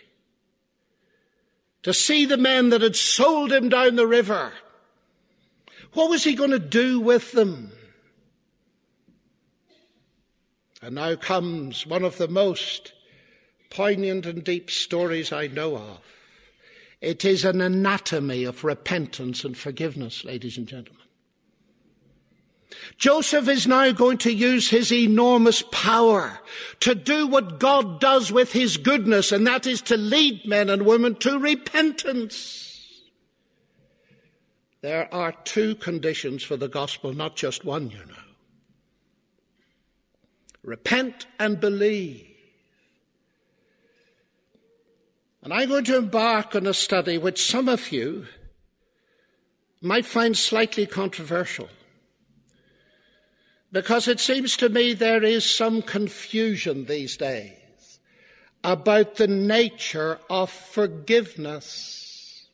To 1.82 1.94
see 1.94 2.26
the 2.26 2.38
men 2.38 2.70
that 2.70 2.82
had 2.82 2.96
sold 2.96 3.52
him 3.52 3.70
down 3.70 3.96
the 3.96 4.08
river. 4.08 4.54
What 5.94 6.10
was 6.10 6.24
he 6.24 6.36
going 6.36 6.52
to 6.52 6.60
do 6.60 7.00
with 7.00 7.32
them? 7.34 7.72
And 10.82 10.96
now 10.96 11.16
comes 11.16 11.86
one 11.86 12.04
of 12.04 12.18
the 12.18 12.28
most 12.28 12.94
poignant 13.70 14.26
and 14.26 14.44
deep 14.44 14.70
stories 14.70 15.32
I 15.32 15.48
know 15.48 15.76
of. 15.78 16.00
It 17.02 17.26
is 17.26 17.44
an 17.44 17.60
anatomy 17.60 18.44
of 18.44 18.64
repentance 18.64 19.44
and 19.44 19.58
forgiveness, 19.58 20.24
ladies 20.24 20.58
and 20.58 20.68
gentlemen. 20.68 21.03
Joseph 22.98 23.48
is 23.48 23.68
now 23.68 23.92
going 23.92 24.18
to 24.20 24.34
use 24.34 24.70
his 24.70 24.92
enormous 24.92 25.64
power 25.72 26.40
to 26.82 26.96
do 26.96 27.28
what 27.28 27.60
God 27.60 28.00
does 28.00 28.32
with 28.32 28.52
his 28.52 28.78
goodness, 28.78 29.32
and 29.32 29.46
that 29.48 29.68
is 29.68 29.82
to 29.84 29.98
lead 29.98 30.46
men 30.46 30.70
and 30.70 30.86
women 30.86 31.16
to 31.16 31.38
repentance. 31.38 33.02
There 34.82 35.14
are 35.14 35.32
two 35.44 35.76
conditions 35.76 36.44
for 36.44 36.58
the 36.58 36.68
gospel, 36.68 37.14
not 37.14 37.36
just 37.36 37.64
one, 37.64 37.90
you 37.90 37.98
know. 37.98 38.14
Repent 40.64 41.26
and 41.40 41.60
believe. 41.60 42.28
And 45.42 45.54
I'm 45.54 45.68
going 45.68 45.84
to 45.86 45.98
embark 45.98 46.56
on 46.56 46.68
a 46.68 46.74
study 46.74 47.18
which 47.18 47.50
some 47.50 47.68
of 47.68 47.92
you 47.92 48.28
might 49.82 50.06
find 50.06 50.38
slightly 50.38 50.86
controversial. 50.86 51.68
Because 53.74 54.08
it 54.08 54.20
seems 54.20 54.56
to 54.58 54.70
me 54.70 54.94
there 54.94 55.24
is 55.24 55.44
some 55.50 55.82
confusion 55.82 56.86
these 56.86 57.18
days 57.18 58.00
about 58.64 59.16
the 59.16 59.28
nature 59.28 60.20
of 60.30 60.52
forgiveness. 60.52 62.46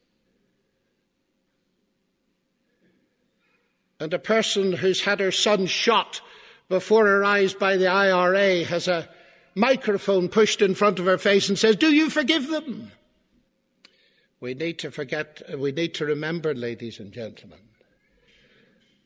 And 3.99 4.13
a 4.13 4.19
person 4.19 4.71
who's 4.71 5.01
had 5.01 5.19
her 5.19 5.33
son 5.33 5.65
shot 5.65 6.21
before 6.69 7.05
her 7.05 7.25
eyes 7.25 7.53
by 7.53 7.75
the 7.75 7.87
IRA 7.87 8.63
has 8.63 8.87
a 8.87 9.09
microphone 9.55 10.29
pushed 10.29 10.61
in 10.61 10.73
front 10.73 10.99
of 10.99 11.05
her 11.05 11.17
face 11.17 11.49
and 11.49 11.59
says, 11.59 11.75
Do 11.75 11.93
you 11.93 12.09
forgive 12.09 12.47
them? 12.47 12.93
We 14.39 14.53
need 14.53 14.79
to 14.79 14.89
forget, 14.89 15.41
we 15.59 15.73
need 15.73 15.95
to 15.95 16.05
remember, 16.05 16.53
ladies 16.55 16.97
and 16.97 17.11
gentlemen, 17.11 17.59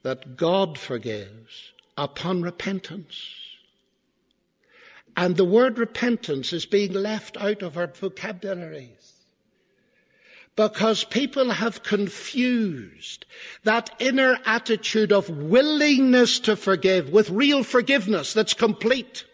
that 0.03 0.37
God 0.37 0.77
forgives 0.77 1.72
upon 1.97 2.41
repentance. 2.41 3.29
And 5.15 5.37
the 5.37 5.45
word 5.45 5.77
repentance 5.77 6.53
is 6.53 6.65
being 6.65 6.93
left 6.93 7.37
out 7.37 7.61
of 7.61 7.77
our 7.77 7.87
vocabularies. 7.87 9.13
Because 10.55 11.03
people 11.03 11.49
have 11.49 11.81
confused 11.81 13.25
that 13.63 13.89
inner 13.99 14.37
attitude 14.45 15.11
of 15.11 15.29
willingness 15.29 16.39
to 16.41 16.55
forgive 16.55 17.09
with 17.09 17.29
real 17.31 17.63
forgiveness 17.63 18.33
that's 18.33 18.53
complete. 18.53 19.25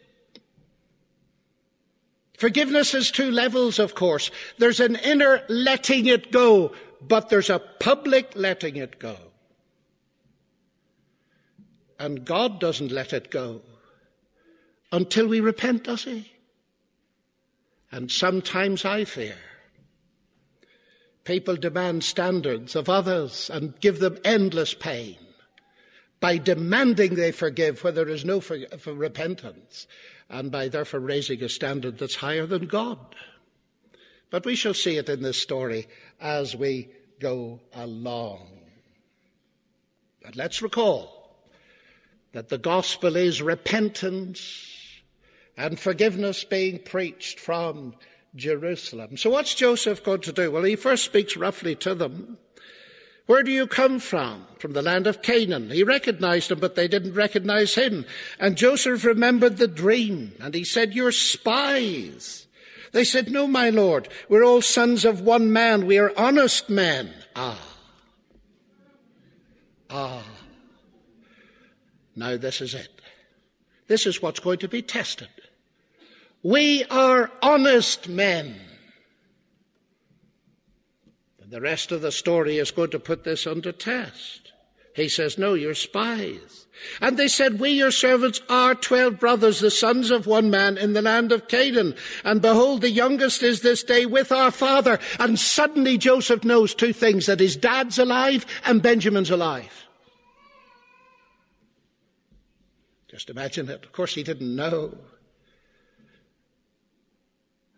Forgiveness 2.38 2.94
has 2.94 3.12
two 3.12 3.32
levels, 3.32 3.80
of 3.80 3.96
course. 3.96 4.32
There's 4.60 4.80
an 4.80 4.96
inner 4.96 5.44
letting 5.50 6.06
it 6.06 6.32
go, 6.32 6.72
but 7.02 7.28
there's 7.28 7.50
a 7.50 7.60
public 7.60 8.32
letting 8.36 8.78
it 8.78 8.98
go. 8.98 9.18
And 12.00 12.26
God 12.26 12.60
doesn't 12.60 12.92
let 12.92 13.14
it 13.14 13.30
go 13.30 13.62
until 14.92 15.28
we 15.28 15.42
repent, 15.42 15.84
does 15.84 16.06
He? 16.06 16.32
And 17.92 18.10
sometimes 18.10 18.86
I 18.86 19.04
fear 19.04 19.36
people 21.26 21.56
demand 21.56 22.04
standards 22.04 22.76
of 22.76 22.90
others 22.90 23.52
and 23.54 23.80
give 23.82 24.00
them 24.00 24.18
endless 24.24 24.74
pain 24.74 25.16
by 26.20 26.40
demanding 26.40 27.14
they 27.14 27.32
forgive 27.32 27.84
where 27.84 27.94
there 27.94 28.10
is 28.10 28.26
no 28.26 28.40
for, 28.40 28.58
for 28.80 28.94
repentance 28.94 29.86
and 30.30 30.52
by 30.52 30.68
therefore 30.68 31.00
raising 31.00 31.44
a 31.44 31.50
standard 31.50 32.00
that's 32.00 32.16
higher 32.16 32.48
than 32.48 32.66
God. 32.66 33.16
But 34.32 34.44
we 34.44 34.56
shall 34.56 34.74
see 34.74 34.98
it 34.98 35.08
in 35.08 35.22
this 35.22 35.40
story 35.40 35.88
as 36.20 36.56
we 36.56 36.90
go 37.20 37.60
along. 37.74 38.48
But 40.24 40.36
let's 40.36 40.64
recall 40.64 41.19
that 42.34 42.50
the 42.50 42.58
gospel 42.58 43.16
is 43.16 43.42
repentance 43.42 44.66
and 45.58 45.80
forgiveness 45.80 46.44
being 46.44 46.80
preached 46.80 47.40
from 47.40 47.96
Jerusalem. 48.36 49.18
So 49.18 49.30
what's 49.30 49.56
Joseph 49.56 50.04
going 50.04 50.22
to 50.22 50.32
do? 50.32 50.52
Well, 50.52 50.64
he 50.64 50.76
first 50.76 51.06
speaks 51.06 51.36
roughly 51.36 51.76
to 51.76 51.96
them. 51.96 52.38
Where 53.26 53.44
do 53.44 53.52
you 53.52 53.68
come 53.68 54.00
from? 54.00 54.48
From 54.58 54.74
the 54.74 54.82
land 54.82 55.06
of 55.06 55.22
Canaan. 55.22 55.70
He 55.70 55.84
recognized 55.84 56.50
them, 56.50 56.60
but 56.60 56.76
they 56.76 56.88
didn't 56.88 57.14
recognize 57.14 57.76
him. 57.76 58.06
And 58.40 58.58
Joseph 58.58 59.06
remembered 59.06 59.58
the 59.58 59.68
dream, 59.68 60.34
and 60.40 60.56
he 60.56 60.64
said, 60.64 60.96
You're 60.96 61.12
spies. 61.12 62.48
They 62.92 63.04
said, 63.04 63.32
No, 63.32 63.46
my 63.46 63.70
lord, 63.70 64.08
we're 64.30 64.44
all 64.44 64.64
sons 64.64 65.06
of 65.06 65.22
one 65.22 65.54
man. 65.54 65.86
We 65.86 66.00
are 66.00 66.12
honest 66.18 66.70
men. 66.70 67.14
Ah. 67.36 67.62
Ah. 69.92 70.24
Now, 72.16 72.38
this 72.38 72.62
is 72.62 72.74
it. 72.74 73.02
This 73.88 74.06
is 74.06 74.22
what's 74.22 74.40
going 74.40 74.60
to 74.60 74.68
be 74.68 74.82
tested. 74.82 75.30
We 76.44 76.86
are 76.86 77.32
honest 77.42 78.08
men. 78.08 78.56
The 81.50 81.60
rest 81.60 81.92
of 81.92 82.02
the 82.02 82.12
story 82.12 82.60
is 82.60 82.70
going 82.70 82.92
to 82.92 83.00
put 83.00 83.24
this 83.24 83.48
under 83.48 83.72
test. 83.72 84.54
He 84.96 85.10
says, 85.10 85.38
No, 85.38 85.56
you're 85.56 85.74
spies. 85.74 86.68
And 87.02 87.18
they 87.18 87.28
said, 87.28 87.60
We, 87.60 87.72
your 87.72 87.92
servants, 87.92 88.42
are 88.50 88.76
twelve 88.76 89.20
brothers, 89.20 89.60
the 89.60 89.72
sons 89.72 90.12
of 90.12 90.28
one 90.28 90.50
man 90.50 90.78
in 90.78 90.94
the 90.94 91.02
land 91.02 91.32
of 91.32 91.48
Canaan. 91.48 91.96
And 92.24 92.42
behold, 92.42 92.82
the 92.82 92.92
youngest 92.92 93.42
is 93.42 93.62
this 93.62 93.84
day 93.84 94.06
with 94.06 94.32
our 94.32 94.52
father. 94.52 95.00
And 95.20 95.40
suddenly 95.40 95.98
Joseph 95.98 96.44
knows 96.44 96.76
two 96.76 96.94
things 96.94 97.26
that 97.26 97.40
his 97.40 97.56
dad's 97.56 97.98
alive 97.98 98.46
and 98.66 98.82
Benjamin's 98.82 99.32
alive. 99.32 99.89
Just 103.20 103.30
imagine 103.30 103.68
it. 103.68 103.84
Of 103.84 103.92
course, 103.92 104.16
he 104.16 104.24
didn't 104.24 104.56
know. 104.56 104.98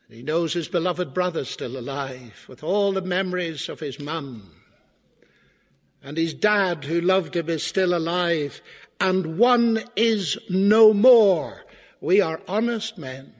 He 0.07 0.21
knows 0.21 0.53
his 0.53 0.67
beloved 0.67 1.15
brother's 1.15 1.49
still 1.49 1.79
alive 1.79 2.45
with 2.47 2.63
all 2.63 2.91
the 2.91 3.01
memories 3.01 3.67
of 3.67 3.79
his 3.79 3.99
mum. 3.99 4.51
And 6.03 6.15
his 6.15 6.35
dad, 6.35 6.83
who 6.83 7.01
loved 7.01 7.35
him, 7.35 7.49
is 7.49 7.63
still 7.63 7.95
alive. 7.95 8.61
And 8.99 9.39
one 9.39 9.83
is 9.95 10.37
no 10.47 10.93
more. 10.93 11.65
We 12.01 12.21
are 12.21 12.39
honest 12.47 12.99
men. 12.99 13.33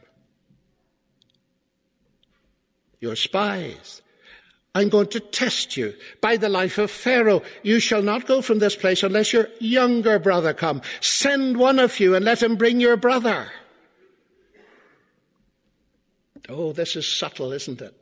You're 3.00 3.16
spies. 3.16 4.02
I'm 4.73 4.88
going 4.88 5.07
to 5.07 5.19
test 5.19 5.75
you 5.75 5.93
by 6.21 6.38
the 6.38 6.47
life 6.47 6.77
of 6.77 6.89
Pharaoh. 6.89 7.43
You 7.62 7.79
shall 7.79 8.01
not 8.01 8.25
go 8.25 8.41
from 8.41 8.60
this 8.60 8.75
place 8.75 9.03
unless 9.03 9.34
your 9.34 9.49
younger 9.60 10.17
brother 10.17 10.53
come. 10.53 10.81
Send 11.01 11.57
one 11.57 11.77
of 11.77 11.99
you 11.99 12.15
and 12.15 12.23
let 12.23 12.41
him 12.41 12.55
bring 12.55 12.79
your 12.79 12.95
brother. 12.95 13.51
Oh, 16.47 16.71
this 16.71 16.95
is 16.95 17.05
subtle, 17.05 17.51
isn't 17.51 17.81
it? 17.81 17.93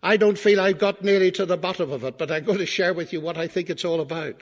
I 0.00 0.16
don't 0.16 0.38
feel 0.38 0.60
I've 0.60 0.78
got 0.78 1.02
nearly 1.02 1.32
to 1.32 1.44
the 1.44 1.56
bottom 1.56 1.90
of 1.90 2.04
it, 2.04 2.16
but 2.16 2.30
I'm 2.30 2.44
going 2.44 2.58
to 2.58 2.66
share 2.66 2.94
with 2.94 3.12
you 3.12 3.20
what 3.20 3.36
I 3.36 3.48
think 3.48 3.68
it's 3.68 3.84
all 3.84 4.00
about. 4.00 4.40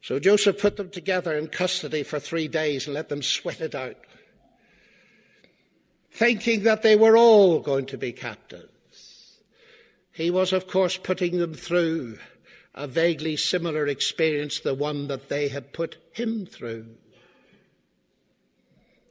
So 0.00 0.20
Joseph 0.20 0.60
put 0.60 0.76
them 0.76 0.90
together 0.90 1.36
in 1.36 1.48
custody 1.48 2.04
for 2.04 2.20
three 2.20 2.46
days 2.46 2.86
and 2.86 2.94
let 2.94 3.08
them 3.08 3.22
sweat 3.22 3.60
it 3.60 3.74
out, 3.74 3.96
thinking 6.12 6.62
that 6.62 6.82
they 6.82 6.94
were 6.94 7.16
all 7.16 7.58
going 7.58 7.86
to 7.86 7.98
be 7.98 8.12
captives. 8.12 8.75
He 10.16 10.30
was, 10.30 10.54
of 10.54 10.66
course, 10.66 10.96
putting 10.96 11.36
them 11.36 11.52
through 11.52 12.18
a 12.74 12.86
vaguely 12.86 13.36
similar 13.36 13.86
experience, 13.86 14.60
the 14.60 14.72
one 14.72 15.08
that 15.08 15.28
they 15.28 15.48
had 15.48 15.74
put 15.74 15.98
him 16.12 16.46
through. 16.46 16.86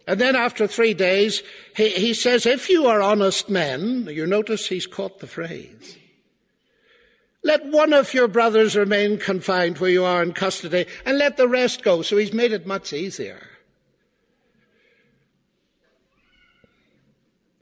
And 0.07 0.19
then 0.19 0.35
after 0.35 0.65
three 0.65 0.95
days, 0.95 1.43
he, 1.75 1.89
he, 1.89 2.15
says, 2.15 2.47
if 2.47 2.71
you 2.71 2.87
are 2.87 3.03
honest 3.03 3.51
men, 3.51 4.07
you 4.09 4.25
notice 4.25 4.67
he's 4.67 4.87
caught 4.87 5.19
the 5.19 5.27
phrase, 5.27 5.95
let 7.43 7.63
one 7.67 7.93
of 7.93 8.15
your 8.15 8.27
brothers 8.27 8.75
remain 8.75 9.19
confined 9.19 9.77
where 9.77 9.91
you 9.91 10.03
are 10.03 10.23
in 10.23 10.33
custody 10.33 10.87
and 11.05 11.19
let 11.19 11.37
the 11.37 11.47
rest 11.47 11.83
go. 11.83 12.01
So 12.01 12.17
he's 12.17 12.33
made 12.33 12.51
it 12.51 12.65
much 12.65 12.93
easier. 12.93 13.47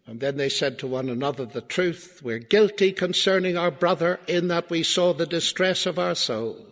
And 0.05 0.19
then 0.19 0.37
they 0.37 0.49
said 0.49 0.79
to 0.79 0.87
one 0.87 1.09
another 1.09 1.45
the 1.45 1.61
truth. 1.61 2.21
We're 2.21 2.39
guilty 2.39 2.91
concerning 2.91 3.57
our 3.57 3.71
brother 3.71 4.19
in 4.27 4.49
that 4.49 4.69
we 4.69 4.83
saw 4.83 5.13
the 5.13 5.25
distress 5.25 5.85
of 5.85 5.97
our 5.97 6.15
soul. 6.15 6.65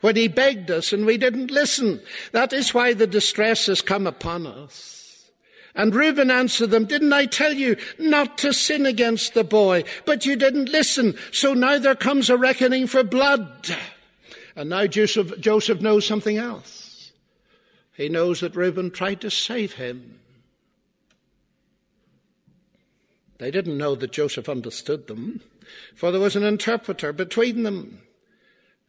When 0.00 0.16
he 0.16 0.28
begged 0.28 0.70
us 0.70 0.92
and 0.92 1.06
we 1.06 1.16
didn't 1.16 1.50
listen, 1.50 2.00
that 2.32 2.52
is 2.52 2.74
why 2.74 2.92
the 2.92 3.06
distress 3.06 3.66
has 3.66 3.80
come 3.80 4.06
upon 4.06 4.46
us. 4.46 5.30
And 5.74 5.94
Reuben 5.94 6.30
answered 6.30 6.70
them, 6.70 6.84
didn't 6.84 7.12
I 7.12 7.26
tell 7.26 7.52
you 7.52 7.76
not 7.98 8.38
to 8.38 8.52
sin 8.52 8.86
against 8.86 9.34
the 9.34 9.42
boy? 9.42 9.82
But 10.04 10.24
you 10.24 10.36
didn't 10.36 10.68
listen. 10.68 11.16
So 11.32 11.54
now 11.54 11.78
there 11.78 11.96
comes 11.96 12.30
a 12.30 12.36
reckoning 12.36 12.86
for 12.86 13.02
blood. 13.02 13.74
And 14.54 14.70
now 14.70 14.86
Joseph, 14.86 15.40
Joseph 15.40 15.80
knows 15.80 16.06
something 16.06 16.36
else. 16.36 17.10
He 17.96 18.08
knows 18.08 18.40
that 18.40 18.54
Reuben 18.54 18.92
tried 18.92 19.20
to 19.22 19.30
save 19.30 19.72
him. 19.72 20.20
They 23.38 23.50
didn't 23.50 23.78
know 23.78 23.94
that 23.94 24.12
Joseph 24.12 24.48
understood 24.48 25.06
them, 25.06 25.40
for 25.94 26.10
there 26.10 26.20
was 26.20 26.36
an 26.36 26.44
interpreter 26.44 27.12
between 27.12 27.62
them. 27.62 28.00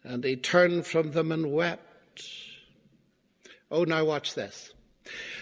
And 0.03 0.23
he 0.23 0.35
turned 0.35 0.85
from 0.85 1.11
them 1.11 1.31
and 1.31 1.51
wept. 1.51 2.23
Oh, 3.71 3.83
now 3.83 4.05
watch 4.05 4.35
this. 4.35 4.71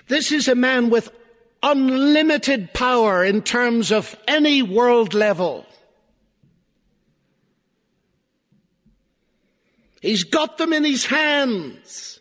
This 0.08 0.32
is 0.32 0.48
a 0.48 0.56
man 0.56 0.90
with 0.90 1.12
unlimited 1.62 2.74
power 2.74 3.24
in 3.24 3.42
terms 3.42 3.92
of 3.92 4.16
any 4.28 4.62
world 4.62 5.14
level. 5.14 5.66
He's 10.02 10.24
got 10.24 10.58
them 10.58 10.74
in 10.74 10.84
his 10.84 11.06
hands. 11.06 12.20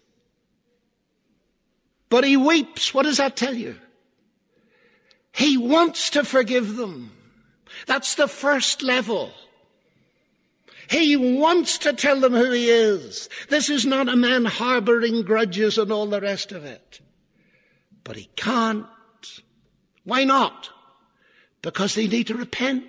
But 2.09 2.25
he 2.25 2.37
weeps. 2.37 2.95
What 2.95 3.05
does 3.05 3.16
that 3.16 3.37
tell 3.37 3.55
you? 3.55 3.77
He 5.33 5.57
wants 5.57 6.11
to 6.11 6.25
forgive 6.25 6.77
them. 6.77 7.12
That's 7.87 8.14
the 8.14 8.29
first 8.29 8.83
level. 8.83 9.33
He 10.90 11.16
wants 11.16 11.79
to 11.79 11.95
tell 11.95 12.21
them 12.21 12.35
who 12.35 12.51
he 12.51 12.68
is. 12.68 13.29
This 13.49 13.71
is 13.71 13.87
not 13.87 14.09
a 14.09 14.16
man 14.16 14.45
harboring 14.45 15.23
grudges 15.23 15.79
and 15.79 15.90
all 15.90 16.07
the 16.07 16.21
rest 16.21 16.53
of 16.53 16.64
it. 16.64 17.01
But 18.05 18.16
he 18.16 18.29
can't. 18.37 18.87
Why 20.05 20.25
not? 20.25 20.68
Because 21.62 21.95
they 21.95 22.09
need 22.09 22.27
to 22.27 22.35
repent. 22.35 22.85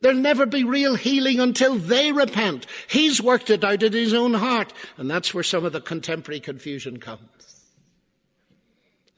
There'll 0.00 0.18
never 0.18 0.46
be 0.46 0.64
real 0.64 0.94
healing 0.94 1.38
until 1.38 1.76
they 1.76 2.12
repent. 2.12 2.66
He's 2.88 3.20
worked 3.20 3.50
it 3.50 3.62
out 3.62 3.82
in 3.82 3.92
his 3.92 4.14
own 4.14 4.34
heart. 4.34 4.72
And 4.96 5.10
that's 5.10 5.34
where 5.34 5.44
some 5.44 5.64
of 5.64 5.72
the 5.72 5.80
contemporary 5.80 6.40
confusion 6.40 6.98
comes 6.98 7.37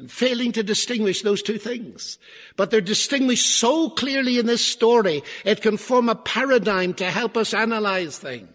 and 0.01 0.11
failing 0.11 0.51
to 0.53 0.63
distinguish 0.63 1.21
those 1.23 1.43
two 1.43 1.59
things. 1.59 2.19
But 2.57 2.71
they're 2.71 2.81
distinguished 2.81 3.47
so 3.47 3.91
clearly 3.91 4.39
in 4.39 4.47
this 4.47 4.65
story, 4.65 5.23
it 5.45 5.61
can 5.61 5.77
form 5.77 6.09
a 6.09 6.15
paradigm 6.15 6.95
to 6.95 7.05
help 7.05 7.37
us 7.37 7.53
analyze 7.53 8.19
things. 8.19 8.49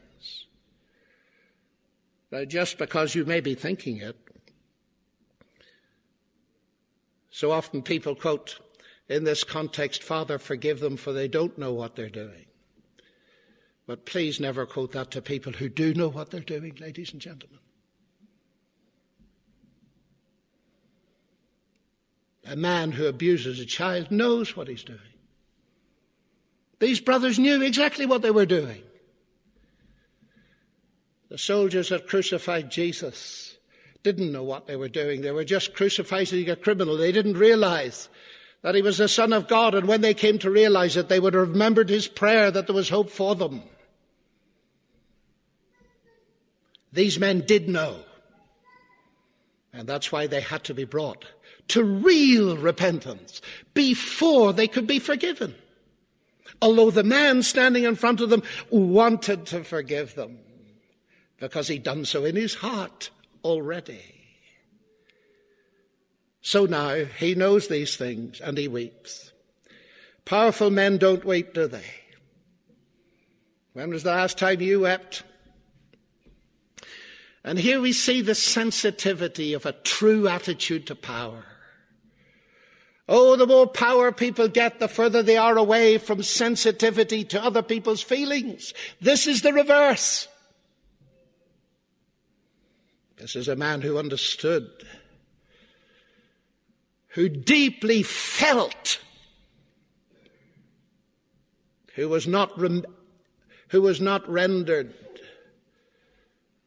Now, 2.32 2.44
just 2.44 2.80
because 2.80 3.14
you 3.16 3.26
may 3.26 3.40
be 3.40 3.54
thinking 3.54 3.98
it, 3.98 4.18
so 7.30 7.52
often 7.52 7.84
people 7.84 8.16
quote 8.16 8.60
in 9.08 9.24
this 9.24 9.44
context, 9.44 10.02
Father, 10.02 10.40
forgive 10.40 10.80
them 10.80 10.98
for 10.98 11.14
they 11.14 11.28
don't 11.28 11.58
know 11.58 11.74
what 11.74 11.96
they're 11.96 12.10
doing. 12.10 12.46
But 13.86 14.08
please 14.08 14.40
never 14.40 14.66
quote 14.66 14.94
that 14.94 15.12
to 15.12 15.22
people 15.22 15.54
who 15.54 15.70
do 15.70 15.94
know 15.94 16.08
what 16.08 16.32
they're 16.32 16.40
doing, 16.40 16.76
ladies 16.80 17.14
and 17.14 17.22
gentlemen. 17.22 17.60
A 22.46 22.56
man 22.56 22.92
who 22.92 23.08
abuses 23.08 23.60
a 23.60 23.66
child 23.66 24.12
knows 24.12 24.56
what 24.56 24.68
he's 24.68 24.84
doing. 24.84 25.00
These 26.80 27.00
brothers 27.00 27.40
knew 27.40 27.62
exactly 27.62 28.06
what 28.06 28.22
they 28.22 28.32
were 28.32 28.46
doing. 28.46 28.84
The 31.30 31.38
soldiers 31.38 31.90
that 31.90 32.08
crucified 32.08 32.70
Jesus 32.70 33.58
didn't 34.04 34.32
know 34.32 34.44
what 34.44 34.68
they 34.68 34.76
were 34.76 34.90
doing. 34.90 35.22
They 35.22 35.32
were 35.32 35.44
just 35.44 35.74
crucifying 35.74 36.50
a 36.50 36.56
criminal. 36.56 36.98
They 36.98 37.12
didn't 37.12 37.38
realize 37.38 38.10
that 38.62 38.76
he 38.76 38.84
was 38.84 39.00
the 39.00 39.08
Son 39.08 39.34
of 39.34 39.48
God. 39.48 39.74
And 39.74 39.88
when 39.88 40.02
they 40.02 40.14
came 40.14 40.38
to 40.40 40.52
realize 40.52 40.96
it, 40.98 41.10
they 41.10 41.20
would 41.20 41.34
have 41.34 41.50
remembered 41.50 41.90
his 41.90 42.08
prayer 42.08 42.52
that 42.52 42.68
there 42.68 42.76
was 42.76 42.90
hope 42.90 43.10
for 43.10 43.36
them. 43.36 43.64
These 46.94 47.20
men 47.20 47.42
did 47.42 47.68
know. 47.68 48.00
And 49.74 49.88
that's 49.90 50.12
why 50.12 50.28
they 50.28 50.42
had 50.42 50.64
to 50.66 50.74
be 50.74 50.86
brought 50.86 51.26
to 51.70 51.84
real 51.84 52.58
repentance 52.58 53.42
before 53.74 54.54
they 54.54 54.68
could 54.68 54.88
be 54.88 55.00
forgiven. 55.00 55.56
Although 56.62 56.92
the 56.92 57.04
man 57.04 57.44
standing 57.44 57.84
in 57.84 57.96
front 57.96 58.22
of 58.22 58.30
them 58.30 58.44
wanted 58.70 59.46
to 59.48 59.64
forgive 59.64 60.16
them 60.16 60.40
because 61.40 61.68
he'd 61.68 61.84
done 61.84 62.06
so 62.06 62.24
in 62.24 62.36
his 62.36 62.56
heart 62.56 63.10
already. 63.44 64.02
So 66.42 66.66
now 66.66 67.06
he 67.06 67.36
knows 67.36 67.68
these 67.68 67.98
things 67.98 68.40
and 68.40 68.58
he 68.58 68.68
weeps. 68.68 69.32
Powerful 70.26 70.70
men 70.70 70.98
don't 70.98 71.26
weep, 71.26 71.54
do 71.54 71.68
they? 71.68 71.86
When 73.74 73.90
was 73.90 74.04
the 74.04 74.12
last 74.12 74.38
time 74.38 74.62
you 74.62 74.82
wept? 74.82 75.24
And 77.44 77.60
here 77.60 77.82
we 77.82 77.94
see 77.94 78.22
the 78.22 78.34
sensitivity 78.34 79.54
of 79.54 79.66
a 79.66 79.74
true 79.74 80.28
attitude 80.28 80.88
to 80.88 80.96
power. 80.96 81.44
Oh, 83.08 83.36
the 83.36 83.46
more 83.46 83.68
power 83.68 84.12
people 84.12 84.48
get, 84.48 84.80
the 84.80 84.88
further 84.88 85.22
they 85.22 85.38
are 85.38 85.58
away 85.58 86.00
from 86.00 86.24
sensitivity 86.24 87.24
to 87.26 87.44
other 87.44 87.62
people's 87.62 88.02
feelings. 88.02 88.74
This 89.00 89.28
is 89.28 89.44
the 89.44 89.54
reverse. 89.54 90.28
This 93.18 93.36
is 93.36 93.48
a 93.48 93.56
man 93.56 93.82
who 93.82 94.00
understood, 94.00 94.70
who 97.10 97.30
deeply 97.30 98.02
felt, 98.02 99.00
who 101.94 102.10
was 102.10 102.28
not, 102.28 102.60
rem- 102.60 102.86
who 103.70 103.84
was 103.84 104.02
not 104.02 104.28
rendered 104.28 104.94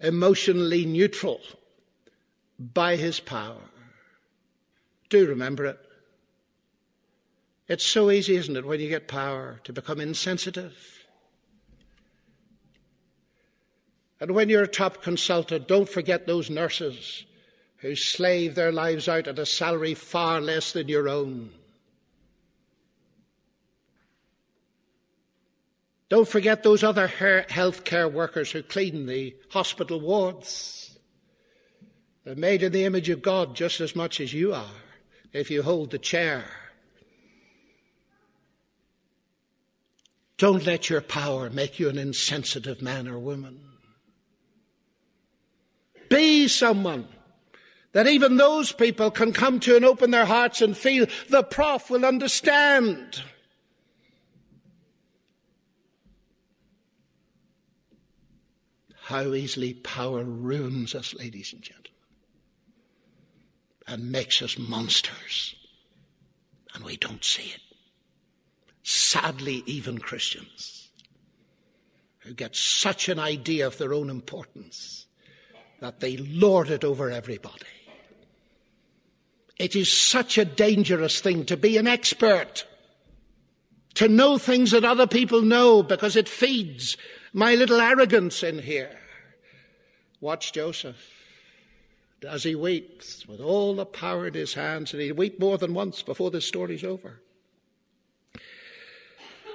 emotionally 0.00 0.86
neutral 0.86 1.40
by 2.58 2.94
his 2.94 3.18
power. 3.18 3.60
Do 5.10 5.26
remember 5.26 5.66
it. 5.66 5.87
It's 7.68 7.84
so 7.84 8.10
easy, 8.10 8.36
isn't 8.36 8.56
it, 8.56 8.64
when 8.64 8.80
you 8.80 8.88
get 8.88 9.08
power 9.08 9.60
to 9.64 9.72
become 9.72 10.00
insensitive? 10.00 10.74
And 14.20 14.32
when 14.32 14.48
you're 14.48 14.64
a 14.64 14.68
top 14.68 15.02
consultant, 15.02 15.68
don't 15.68 15.88
forget 15.88 16.26
those 16.26 16.50
nurses 16.50 17.24
who 17.76 17.94
slave 17.94 18.54
their 18.54 18.72
lives 18.72 19.08
out 19.08 19.28
at 19.28 19.38
a 19.38 19.46
salary 19.46 19.94
far 19.94 20.40
less 20.40 20.72
than 20.72 20.88
your 20.88 21.08
own. 21.08 21.50
Don't 26.08 26.26
forget 26.26 26.62
those 26.62 26.82
other 26.82 27.06
healthcare 27.06 28.10
workers 28.10 28.50
who 28.50 28.62
clean 28.62 29.04
the 29.06 29.36
hospital 29.50 30.00
wards. 30.00 30.98
They're 32.24 32.34
made 32.34 32.62
in 32.62 32.72
the 32.72 32.84
image 32.84 33.10
of 33.10 33.22
God 33.22 33.54
just 33.54 33.80
as 33.80 33.94
much 33.94 34.20
as 34.20 34.32
you 34.32 34.54
are 34.54 34.70
if 35.34 35.50
you 35.50 35.62
hold 35.62 35.90
the 35.90 35.98
chair. 35.98 36.44
Don't 40.38 40.64
let 40.64 40.88
your 40.88 41.00
power 41.00 41.50
make 41.50 41.80
you 41.80 41.88
an 41.88 41.98
insensitive 41.98 42.80
man 42.80 43.08
or 43.08 43.18
woman. 43.18 43.58
Be 46.08 46.46
someone 46.46 47.08
that 47.92 48.06
even 48.06 48.36
those 48.36 48.70
people 48.70 49.10
can 49.10 49.32
come 49.32 49.58
to 49.60 49.74
and 49.74 49.84
open 49.84 50.12
their 50.12 50.24
hearts 50.24 50.62
and 50.62 50.76
feel 50.76 51.06
the 51.28 51.42
prof 51.42 51.90
will 51.90 52.06
understand. 52.06 53.20
How 58.94 59.34
easily 59.34 59.74
power 59.74 60.22
ruins 60.22 60.94
us, 60.94 61.14
ladies 61.14 61.52
and 61.52 61.62
gentlemen, 61.62 61.90
and 63.88 64.12
makes 64.12 64.40
us 64.40 64.56
monsters, 64.56 65.56
and 66.74 66.84
we 66.84 66.96
don't 66.96 67.24
see 67.24 67.54
it 67.54 67.67
sadly, 68.88 69.62
even 69.66 69.98
Christians, 69.98 70.88
who 72.20 72.32
get 72.32 72.56
such 72.56 73.10
an 73.10 73.18
idea 73.18 73.66
of 73.66 73.76
their 73.76 73.92
own 73.92 74.08
importance 74.08 75.06
that 75.80 76.00
they 76.00 76.16
lord 76.16 76.70
it 76.70 76.84
over 76.84 77.10
everybody. 77.10 77.66
It 79.58 79.76
is 79.76 79.92
such 79.92 80.38
a 80.38 80.44
dangerous 80.46 81.20
thing 81.20 81.44
to 81.46 81.56
be 81.58 81.76
an 81.76 81.86
expert, 81.86 82.64
to 83.94 84.08
know 84.08 84.38
things 84.38 84.70
that 84.70 84.86
other 84.86 85.06
people 85.06 85.42
know 85.42 85.82
because 85.82 86.16
it 86.16 86.28
feeds 86.28 86.96
my 87.34 87.56
little 87.56 87.82
arrogance 87.82 88.42
in 88.42 88.58
here. 88.58 88.98
Watch 90.22 90.54
Joseph 90.54 90.96
as 92.26 92.42
he 92.42 92.54
weeps 92.54 93.28
with 93.28 93.40
all 93.40 93.74
the 93.74 93.84
power 93.84 94.26
in 94.26 94.34
his 94.34 94.54
hands, 94.54 94.94
and 94.94 95.02
he 95.02 95.12
weep 95.12 95.38
more 95.38 95.58
than 95.58 95.74
once 95.74 96.02
before 96.02 96.30
this 96.30 96.46
story's 96.46 96.84
over. 96.84 97.20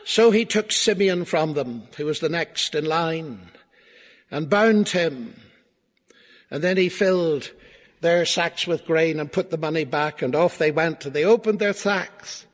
So 0.05 0.31
he 0.31 0.45
took 0.45 0.71
Simeon 0.71 1.25
from 1.25 1.53
them, 1.53 1.83
who 1.97 2.05
was 2.05 2.19
the 2.19 2.29
next 2.29 2.75
in 2.75 2.85
line, 2.85 3.49
and 4.29 4.49
bound 4.49 4.89
him. 4.89 5.39
And 6.51 6.63
then 6.63 6.77
he 6.77 6.89
filled 6.89 7.51
their 8.01 8.25
sacks 8.25 8.67
with 8.67 8.85
grain 8.85 9.19
and 9.19 9.31
put 9.31 9.49
the 9.49 9.57
money 9.57 9.85
back, 9.85 10.21
and 10.21 10.35
off 10.35 10.57
they 10.57 10.71
went. 10.71 11.05
And 11.05 11.13
they 11.13 11.23
opened 11.23 11.59
their 11.59 11.73
sacks, 11.73 12.45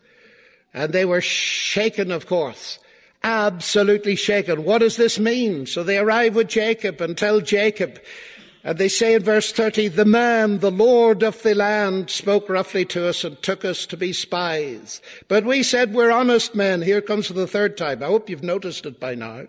and 0.73 0.93
they 0.93 1.05
were 1.05 1.21
shaken, 1.21 2.11
of 2.11 2.27
course. 2.27 2.79
Absolutely 3.23 4.15
shaken. 4.15 4.63
What 4.63 4.77
does 4.77 4.95
this 4.95 5.19
mean? 5.19 5.65
So 5.65 5.83
they 5.83 5.97
arrive 5.97 6.35
with 6.35 6.47
Jacob 6.47 7.01
and 7.01 7.17
tell 7.17 7.41
Jacob, 7.41 7.99
And 8.63 8.77
they 8.77 8.89
say 8.89 9.13
in 9.13 9.23
verse 9.23 9.53
30, 9.53 9.87
the 9.89 10.03
man, 10.03 10.59
the 10.59 10.71
Lord 10.71 11.23
of 11.23 11.41
the 11.43 11.55
land, 11.55 12.09
spoke 12.09 12.49
roughly 12.49 12.83
to 12.85 13.07
us 13.07 13.23
and 13.23 13.41
took 13.41 13.63
us 13.63 13.85
to 13.85 13.95
be 13.95 14.11
spies. 14.11 15.01
But 15.29 15.45
we 15.45 15.63
said 15.63 15.93
we're 15.93 16.11
honest 16.11 16.55
men. 16.55 16.81
Here 16.81 17.01
comes 17.01 17.27
for 17.27 17.33
the 17.33 17.47
third 17.47 17.77
time. 17.77 18.03
I 18.03 18.07
hope 18.07 18.29
you've 18.29 18.43
noticed 18.43 18.85
it 18.85 18.99
by 18.99 19.15
now. 19.15 19.47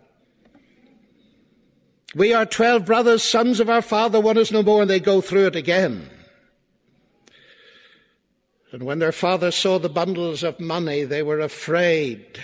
We 2.14 2.32
are 2.32 2.46
twelve 2.46 2.86
brothers, 2.86 3.22
sons 3.22 3.60
of 3.60 3.70
our 3.70 3.82
father, 3.82 4.20
one 4.20 4.36
is 4.36 4.50
no 4.50 4.62
more, 4.62 4.82
and 4.82 4.90
they 4.90 4.98
go 4.98 5.20
through 5.20 5.46
it 5.46 5.56
again. 5.56 6.10
And 8.72 8.84
when 8.84 9.00
their 9.00 9.12
father 9.12 9.50
saw 9.50 9.78
the 9.78 9.88
bundles 9.88 10.42
of 10.42 10.60
money, 10.60 11.04
they 11.04 11.22
were 11.22 11.40
afraid. 11.40 12.40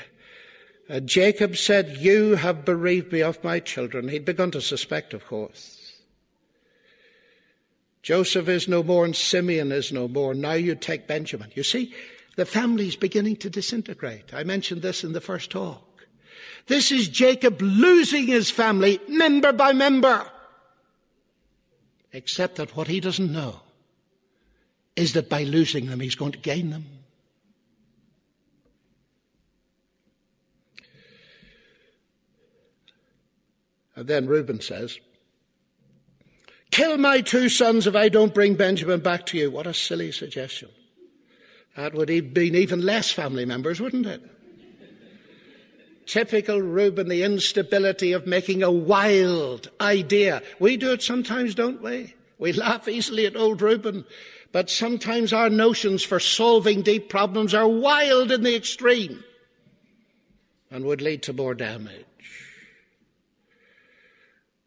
And 0.88 1.08
Jacob 1.08 1.56
said, 1.56 1.98
You 1.98 2.36
have 2.36 2.64
bereaved 2.64 3.12
me 3.12 3.22
of 3.22 3.42
my 3.42 3.60
children. 3.60 4.08
He'd 4.08 4.24
begun 4.24 4.50
to 4.52 4.60
suspect, 4.60 5.14
of 5.14 5.26
course. 5.26 5.85
Joseph 8.06 8.46
is 8.48 8.68
no 8.68 8.84
more 8.84 9.04
and 9.04 9.16
Simeon 9.16 9.72
is 9.72 9.92
no 9.92 10.06
more. 10.06 10.32
Now 10.32 10.52
you 10.52 10.76
take 10.76 11.08
Benjamin. 11.08 11.50
You 11.56 11.64
see, 11.64 11.92
the 12.36 12.46
family's 12.46 12.94
beginning 12.94 13.34
to 13.38 13.50
disintegrate. 13.50 14.32
I 14.32 14.44
mentioned 14.44 14.80
this 14.80 15.02
in 15.02 15.12
the 15.12 15.20
first 15.20 15.50
talk. 15.50 16.06
This 16.68 16.92
is 16.92 17.08
Jacob 17.08 17.60
losing 17.60 18.28
his 18.28 18.48
family 18.48 19.00
member 19.08 19.52
by 19.52 19.72
member. 19.72 20.24
Except 22.12 22.54
that 22.58 22.76
what 22.76 22.86
he 22.86 23.00
doesn't 23.00 23.32
know 23.32 23.62
is 24.94 25.14
that 25.14 25.28
by 25.28 25.42
losing 25.42 25.86
them, 25.86 25.98
he's 25.98 26.14
going 26.14 26.30
to 26.30 26.38
gain 26.38 26.70
them. 26.70 26.84
And 33.96 34.06
then 34.06 34.28
Reuben 34.28 34.60
says, 34.60 34.96
Kill 36.70 36.98
my 36.98 37.20
two 37.20 37.48
sons 37.48 37.86
if 37.86 37.96
I 37.96 38.08
don't 38.08 38.34
bring 38.34 38.54
Benjamin 38.54 39.00
back 39.00 39.26
to 39.26 39.38
you. 39.38 39.50
What 39.50 39.66
a 39.66 39.74
silly 39.74 40.12
suggestion. 40.12 40.68
That 41.76 41.94
would 41.94 42.08
have 42.08 42.32
been 42.32 42.54
even 42.54 42.80
less 42.80 43.10
family 43.10 43.44
members, 43.44 43.80
wouldn't 43.80 44.06
it? 44.06 44.22
Typical 46.06 46.62
Reuben, 46.62 47.08
the 47.08 47.24
instability 47.24 48.12
of 48.12 48.26
making 48.26 48.62
a 48.62 48.70
wild 48.70 49.70
idea. 49.80 50.42
We 50.60 50.76
do 50.76 50.92
it 50.92 51.02
sometimes, 51.02 51.54
don't 51.54 51.82
we? 51.82 52.14
We 52.38 52.52
laugh 52.52 52.86
easily 52.86 53.26
at 53.26 53.36
old 53.36 53.60
Reuben, 53.60 54.04
but 54.52 54.70
sometimes 54.70 55.32
our 55.32 55.50
notions 55.50 56.04
for 56.04 56.20
solving 56.20 56.82
deep 56.82 57.08
problems 57.08 57.54
are 57.54 57.68
wild 57.68 58.30
in 58.30 58.42
the 58.42 58.54
extreme 58.54 59.24
and 60.70 60.84
would 60.84 61.02
lead 61.02 61.22
to 61.24 61.32
more 61.32 61.54
damage. 61.54 62.04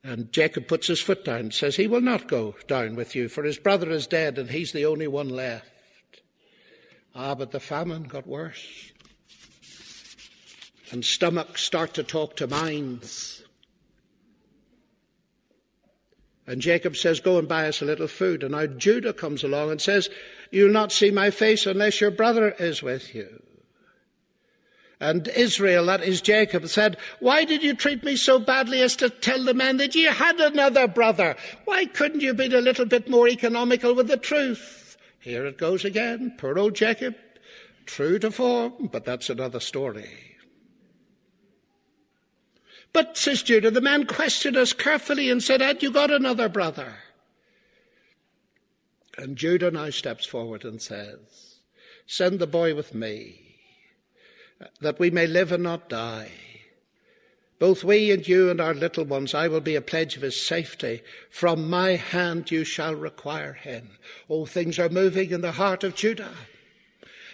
And 0.04 0.32
Jacob 0.32 0.68
puts 0.68 0.88
his 0.88 1.02
foot 1.02 1.26
down 1.26 1.52
says, 1.52 1.76
He 1.76 1.88
will 1.88 2.02
not 2.02 2.28
go 2.28 2.56
down 2.68 2.96
with 2.96 3.16
you, 3.16 3.28
for 3.28 3.44
his 3.44 3.58
brother 3.58 3.90
is 3.90 4.08
dead 4.08 4.38
and 4.38 4.50
he's 4.50 4.72
the 4.72 4.86
only 4.86 5.08
one 5.08 5.30
left. 5.30 6.22
Ah, 7.14 7.36
but 7.36 7.52
the 7.52 7.60
famine 7.60 8.04
got 8.04 8.26
worse. 8.26 8.92
And 10.92 11.04
stomachs 11.04 11.64
start 11.64 11.94
to 11.96 12.04
talk 12.04 12.36
to 12.38 12.48
minds. 12.48 13.44
And 16.48 16.62
Jacob 16.62 16.96
says, 16.96 17.20
Go 17.20 17.38
and 17.38 17.48
buy 17.48 17.68
us 17.68 17.82
a 17.82 17.86
little 17.86 18.08
food. 18.08 18.42
And 18.42 18.54
now 18.54 18.66
Judah 18.66 19.14
comes 19.14 19.44
along 19.44 19.70
and 19.70 19.82
says, 19.82 20.10
You'll 20.50 20.72
not 20.72 20.92
see 20.92 21.12
my 21.12 21.30
face 21.30 21.66
unless 21.66 22.02
your 22.02 22.10
brother 22.10 22.56
is 22.58 22.82
with 22.82 23.14
you. 23.14 23.44
And 25.02 25.30
Israel, 25.30 25.86
that 25.86 26.04
is 26.04 26.20
Jacob, 26.20 26.68
said, 26.68 26.98
Why 27.20 27.46
did 27.46 27.64
you 27.64 27.74
treat 27.74 28.04
me 28.04 28.18
so 28.18 28.38
badly 28.38 28.82
as 28.82 28.98
to 28.98 29.10
tell 29.10 29.44
the 29.44 29.54
man 29.54 29.78
that 29.78 29.96
you 29.96 30.12
had 30.12 30.40
another 30.40 30.88
brother? 30.88 31.38
Why 31.64 31.86
couldn't 31.86 32.22
you 32.22 32.34
be 32.34 32.54
a 32.54 32.62
little 32.62 32.86
bit 32.86 33.10
more 33.10 33.28
economical 33.30 33.96
with 33.96 34.08
the 34.10 34.18
truth? 34.18 34.98
Here 35.20 35.46
it 35.46 35.58
goes 35.58 35.86
again. 35.86 36.36
Poor 36.38 36.60
old 36.60 36.76
Jacob. 36.76 37.16
True 37.86 38.20
to 38.20 38.30
form, 38.30 38.90
but 38.92 39.06
that's 39.06 39.30
another 39.30 39.62
story. 39.62 40.36
But, 42.92 43.18
says 43.18 43.42
Judah, 43.42 43.72
the 43.72 43.82
man 43.82 44.06
questioned 44.06 44.58
us 44.58 44.74
carefully 44.74 45.30
and 45.30 45.42
said, 45.42 45.62
Had 45.62 45.82
you 45.82 45.92
got 45.92 46.12
another 46.12 46.50
brother? 46.50 46.96
And 49.18 49.38
Judah 49.38 49.72
now 49.72 49.92
steps 49.92 50.26
forward 50.26 50.66
and 50.66 50.82
says, 50.82 51.60
Send 52.06 52.40
the 52.40 52.48
boy 52.48 52.76
with 52.76 52.94
me 52.94 53.49
that 54.82 55.00
we 55.00 55.10
may 55.10 55.28
live 55.28 55.52
and 55.52 55.64
not 55.64 55.90
die. 55.90 56.32
Both 57.60 57.84
we 57.84 58.12
and 58.12 58.26
you 58.26 58.50
and 58.50 58.62
our 58.62 58.74
little 58.74 59.04
ones, 59.04 59.34
I 59.34 59.50
will 59.50 59.60
be 59.60 59.76
a 59.76 59.82
pledge 59.82 60.16
of 60.16 60.22
his 60.22 60.42
safety. 60.42 61.02
From 61.30 61.70
my 61.70 61.98
hand 61.98 62.50
you 62.52 62.64
shall 62.64 62.96
require 62.96 63.54
him. 63.54 63.90
Oh, 64.30 64.46
things 64.46 64.80
are 64.80 64.90
moving 64.90 65.32
in 65.32 65.42
the 65.42 65.52
heart 65.52 65.84
of 65.84 65.96
Judah. 65.96 66.34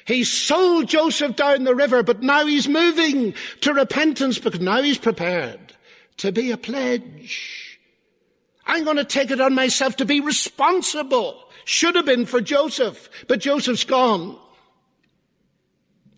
He 0.05 0.23
sold 0.23 0.87
Joseph 0.87 1.35
down 1.35 1.63
the 1.63 1.75
river, 1.75 2.03
but 2.03 2.23
now 2.23 2.45
he's 2.45 2.67
moving 2.67 3.33
to 3.61 3.73
repentance 3.73 4.39
because 4.39 4.59
now 4.59 4.81
he's 4.81 4.97
prepared 4.97 5.73
to 6.17 6.31
be 6.31 6.51
a 6.51 6.57
pledge. 6.57 7.79
I'm 8.67 8.83
going 8.83 8.97
to 8.97 9.05
take 9.05 9.29
it 9.29 9.41
on 9.41 9.53
myself 9.53 9.97
to 9.97 10.05
be 10.05 10.21
responsible. 10.21 11.39
Should 11.65 11.95
have 11.95 12.05
been 12.05 12.25
for 12.25 12.41
Joseph, 12.41 13.09
but 13.27 13.39
Joseph's 13.39 13.83
gone. 13.83 14.37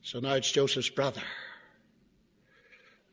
So 0.07 0.21
now 0.21 0.35
it's 0.35 0.49
Joseph's 0.49 0.87
brother. 0.87 1.21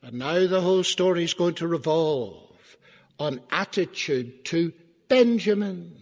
And 0.01 0.13
now 0.13 0.47
the 0.47 0.61
whole 0.61 0.85
story 0.85 1.25
is 1.25 1.33
going 1.33 1.55
to 1.55 1.67
revolve 1.67 2.77
on 3.19 3.41
attitude 3.51 4.45
to 4.45 4.71
Benjamin. 5.09 5.93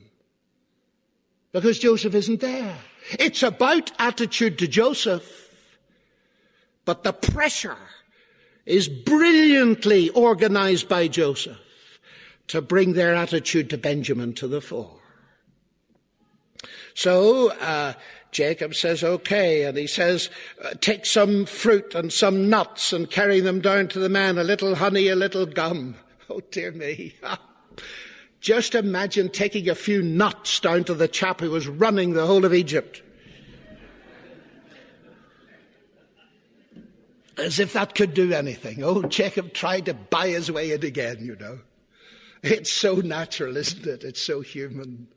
Because 1.52 1.80
Joseph 1.80 2.14
isn't 2.14 2.42
there. 2.42 2.78
It's 3.14 3.42
about 3.42 3.92
attitude 3.98 4.60
to 4.60 4.68
Joseph. 4.68 5.50
But 6.86 7.02
the 7.02 7.14
pressure 7.14 7.90
is 8.68 8.88
brilliantly 8.88 10.10
organized 10.10 10.88
by 10.88 11.08
Joseph 11.08 12.00
to 12.50 12.62
bring 12.62 12.94
their 12.94 13.16
attitude 13.16 13.72
to 13.72 13.80
Benjamin 13.80 14.34
to 14.34 14.48
the 14.48 14.62
fore. 14.62 15.02
So, 16.94 17.50
uh, 17.54 17.94
Jacob 18.34 18.76
says, 18.76 19.04
okay. 19.04 19.64
And 19.64 19.78
he 19.78 19.88
says, 19.88 20.30
uh, 20.64 20.72
take 20.82 21.06
some 21.06 21.46
fruit 21.46 21.96
and 21.96 22.12
some 22.12 22.50
nuts 22.50 22.92
and 22.92 23.10
carry 23.10 23.40
them 23.40 23.62
down 23.62 23.88
to 23.90 24.00
the 24.00 24.10
man, 24.10 24.38
a 24.38 24.44
little 24.44 24.76
honey, 24.76 25.08
a 25.08 25.16
little 25.16 25.46
gum. 25.46 25.96
Oh 26.30 26.40
dear 26.52 26.72
me. 26.72 27.16
Just 28.40 28.76
imagine 28.76 29.30
taking 29.30 29.70
a 29.70 29.76
few 29.76 30.02
nuts 30.02 30.62
down 30.62 30.86
to 30.86 30.94
the 30.94 31.10
chap 31.10 31.42
who 31.42 31.52
was 31.52 31.68
running 31.68 32.14
the 32.14 32.26
whole 32.26 32.46
of 32.46 32.54
Egypt. 32.54 33.04
As 37.38 37.60
if 37.60 37.74
that 37.74 37.94
could 37.94 38.14
do 38.14 38.32
anything. 38.32 38.84
Oh, 38.84 39.04
Jacob 39.04 39.54
tried 39.54 39.86
to 39.86 39.94
buy 39.94 40.30
his 40.30 40.50
way 40.50 40.72
in 40.72 40.84
again, 40.84 41.18
you 41.20 41.36
know. 41.36 41.60
It's 42.42 42.72
so 42.72 42.96
natural, 42.96 43.58
isn't 43.58 43.86
it? 43.86 44.04
It's 44.04 44.22
so 44.22 44.42
human. 44.42 45.08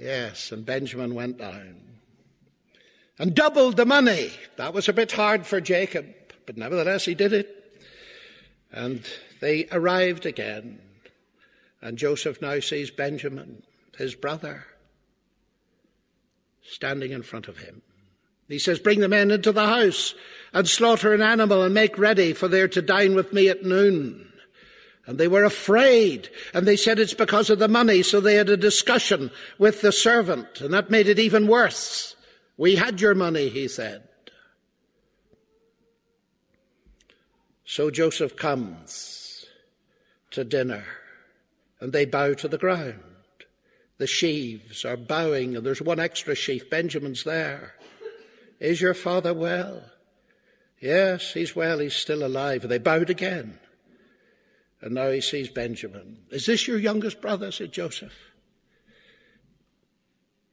Yes, 0.00 0.50
and 0.50 0.64
Benjamin 0.64 1.14
went 1.14 1.38
down 1.38 1.76
and 3.18 3.34
doubled 3.34 3.76
the 3.76 3.84
money. 3.84 4.30
That 4.56 4.72
was 4.72 4.88
a 4.88 4.94
bit 4.94 5.12
hard 5.12 5.46
for 5.46 5.60
Jacob, 5.60 6.06
but 6.46 6.56
nevertheless 6.56 7.04
he 7.04 7.14
did 7.14 7.34
it. 7.34 7.54
And 8.72 9.04
they 9.40 9.68
arrived 9.70 10.24
again. 10.24 10.80
And 11.82 11.98
Joseph 11.98 12.40
now 12.40 12.60
sees 12.60 12.90
Benjamin, 12.90 13.62
his 13.98 14.14
brother, 14.14 14.64
standing 16.62 17.12
in 17.12 17.22
front 17.22 17.46
of 17.46 17.58
him. 17.58 17.82
He 18.48 18.58
says, 18.58 18.78
Bring 18.78 19.00
the 19.00 19.08
men 19.08 19.30
into 19.30 19.52
the 19.52 19.66
house 19.66 20.14
and 20.54 20.66
slaughter 20.66 21.12
an 21.12 21.20
animal 21.20 21.62
and 21.62 21.74
make 21.74 21.98
ready, 21.98 22.32
for 22.32 22.48
they're 22.48 22.68
to 22.68 22.82
dine 22.82 23.14
with 23.14 23.34
me 23.34 23.50
at 23.50 23.64
noon. 23.64 24.29
And 25.06 25.18
they 25.18 25.28
were 25.28 25.44
afraid. 25.44 26.28
And 26.54 26.66
they 26.66 26.76
said 26.76 26.98
it's 26.98 27.14
because 27.14 27.50
of 27.50 27.58
the 27.58 27.68
money. 27.68 28.02
So 28.02 28.20
they 28.20 28.34
had 28.34 28.48
a 28.48 28.56
discussion 28.56 29.30
with 29.58 29.80
the 29.80 29.92
servant. 29.92 30.60
And 30.60 30.72
that 30.74 30.90
made 30.90 31.08
it 31.08 31.18
even 31.18 31.46
worse. 31.46 32.16
We 32.56 32.76
had 32.76 33.00
your 33.00 33.14
money, 33.14 33.48
he 33.48 33.68
said. 33.68 34.02
So 37.64 37.88
Joseph 37.88 38.34
comes 38.34 39.46
to 40.32 40.42
dinner 40.42 40.84
and 41.80 41.92
they 41.92 42.04
bow 42.04 42.34
to 42.34 42.48
the 42.48 42.58
ground. 42.58 43.00
The 43.98 44.08
sheaves 44.08 44.84
are 44.84 44.96
bowing 44.96 45.54
and 45.54 45.64
there's 45.64 45.80
one 45.80 46.00
extra 46.00 46.34
sheaf. 46.34 46.68
Benjamin's 46.68 47.22
there. 47.22 47.74
Is 48.58 48.80
your 48.80 48.94
father 48.94 49.32
well? 49.32 49.84
Yes, 50.80 51.32
he's 51.32 51.54
well. 51.54 51.78
He's 51.78 51.94
still 51.94 52.26
alive. 52.26 52.62
And 52.62 52.72
they 52.72 52.78
bowed 52.78 53.08
again. 53.08 53.59
And 54.82 54.94
now 54.94 55.10
he 55.10 55.20
sees 55.20 55.48
Benjamin. 55.48 56.18
Is 56.30 56.46
this 56.46 56.66
your 56.66 56.78
youngest 56.78 57.20
brother? 57.20 57.52
said 57.52 57.72
Joseph. 57.72 58.14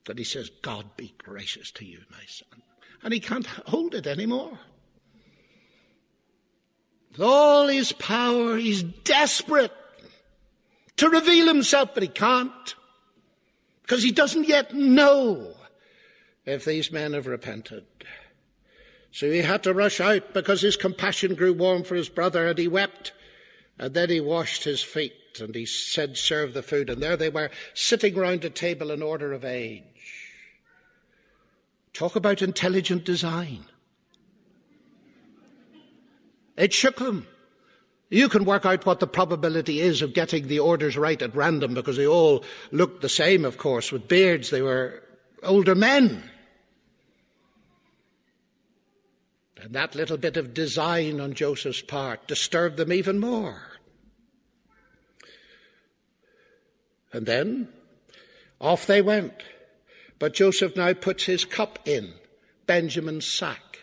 And 0.10 0.18
he 0.18 0.26
says, 0.26 0.50
God 0.62 0.96
be 0.96 1.14
gracious 1.18 1.72
to 1.72 1.86
you, 1.86 2.00
my 2.12 2.24
son. 2.28 2.62
And 3.04 3.14
he 3.14 3.20
can't 3.20 3.46
hold 3.46 3.94
it 3.94 4.08
anymore. 4.08 4.58
With 7.12 7.22
all 7.22 7.68
his 7.68 7.92
power, 7.92 8.58
he's 8.58 8.84
desperate. 8.84 9.74
to 10.98 11.10
reveal 11.10 11.48
himself, 11.48 11.94
but 11.94 12.04
he 12.04 12.10
can't 12.10 12.76
because 13.88 14.04
he 14.04 14.12
doesn't 14.12 14.48
yet 14.48 14.74
know 14.74 15.54
if 16.46 16.66
these 16.66 16.92
men 16.92 17.14
have 17.14 17.28
repented. 17.28 17.86
So 19.12 19.32
he 19.32 19.40
had 19.40 19.64
to 19.64 19.74
rush 19.74 20.02
out 20.02 20.34
because 20.34 20.62
his 20.62 20.76
compassion 20.76 21.36
grew 21.36 21.54
warm 21.54 21.84
for 21.84 21.96
his 21.96 22.10
brother 22.10 22.48
and 22.48 22.58
he 22.58 22.68
wept. 22.68 23.14
And 23.80 23.94
then 23.94 24.10
he 24.10 24.20
washed 24.20 24.64
his 24.64 24.82
feet 24.82 25.14
and 25.40 25.54
he 25.54 25.66
said, 25.66 26.18
serve 26.18 26.54
the 26.54 26.64
food. 26.64 26.90
And 26.90 27.02
there 27.02 27.18
they 27.18 27.30
were 27.30 27.52
sitting 27.74 28.16
round 28.16 28.44
a 28.44 28.50
table 28.50 28.92
in 28.92 29.02
order 29.02 29.34
of 29.34 29.46
age. 29.46 29.84
Talk 31.94 32.16
about 32.16 32.42
intelligent 32.42 33.06
design. 33.06 33.66
It 36.56 36.74
shook 36.74 36.98
them. 36.98 37.28
You 38.10 38.30
can 38.30 38.46
work 38.46 38.66
out 38.66 38.86
what 38.86 39.00
the 39.00 39.08
probability 39.08 39.82
is 39.82 40.02
of 40.02 40.14
getting 40.14 40.48
the 40.48 40.60
orders 40.60 40.98
right 40.98 41.22
at 41.22 41.36
random 41.36 41.74
because 41.74 41.98
they 41.98 42.08
all 42.08 42.44
looked 42.72 43.02
the 43.02 43.10
same, 43.10 43.44
of 43.46 43.58
course, 43.58 43.92
with 43.92 44.08
beards. 44.08 44.50
They 44.50 44.62
were 44.62 45.04
older 45.44 45.76
men. 45.76 46.24
And 49.62 49.74
that 49.74 49.96
little 49.96 50.18
bit 50.18 50.38
of 50.38 50.54
design 50.54 51.20
on 51.20 51.34
Joseph's 51.34 51.82
part 51.82 52.28
disturbed 52.28 52.78
them 52.78 52.94
even 52.94 53.20
more. 53.20 53.62
And 57.12 57.26
then 57.26 57.70
off 58.60 58.86
they 58.86 59.02
went. 59.02 59.34
But 60.20 60.34
Joseph 60.34 60.76
now 60.76 60.94
puts 60.94 61.24
his 61.24 61.46
cup 61.46 61.80
in 61.86 62.14
Benjamin's 62.66 63.26
sack. 63.26 63.80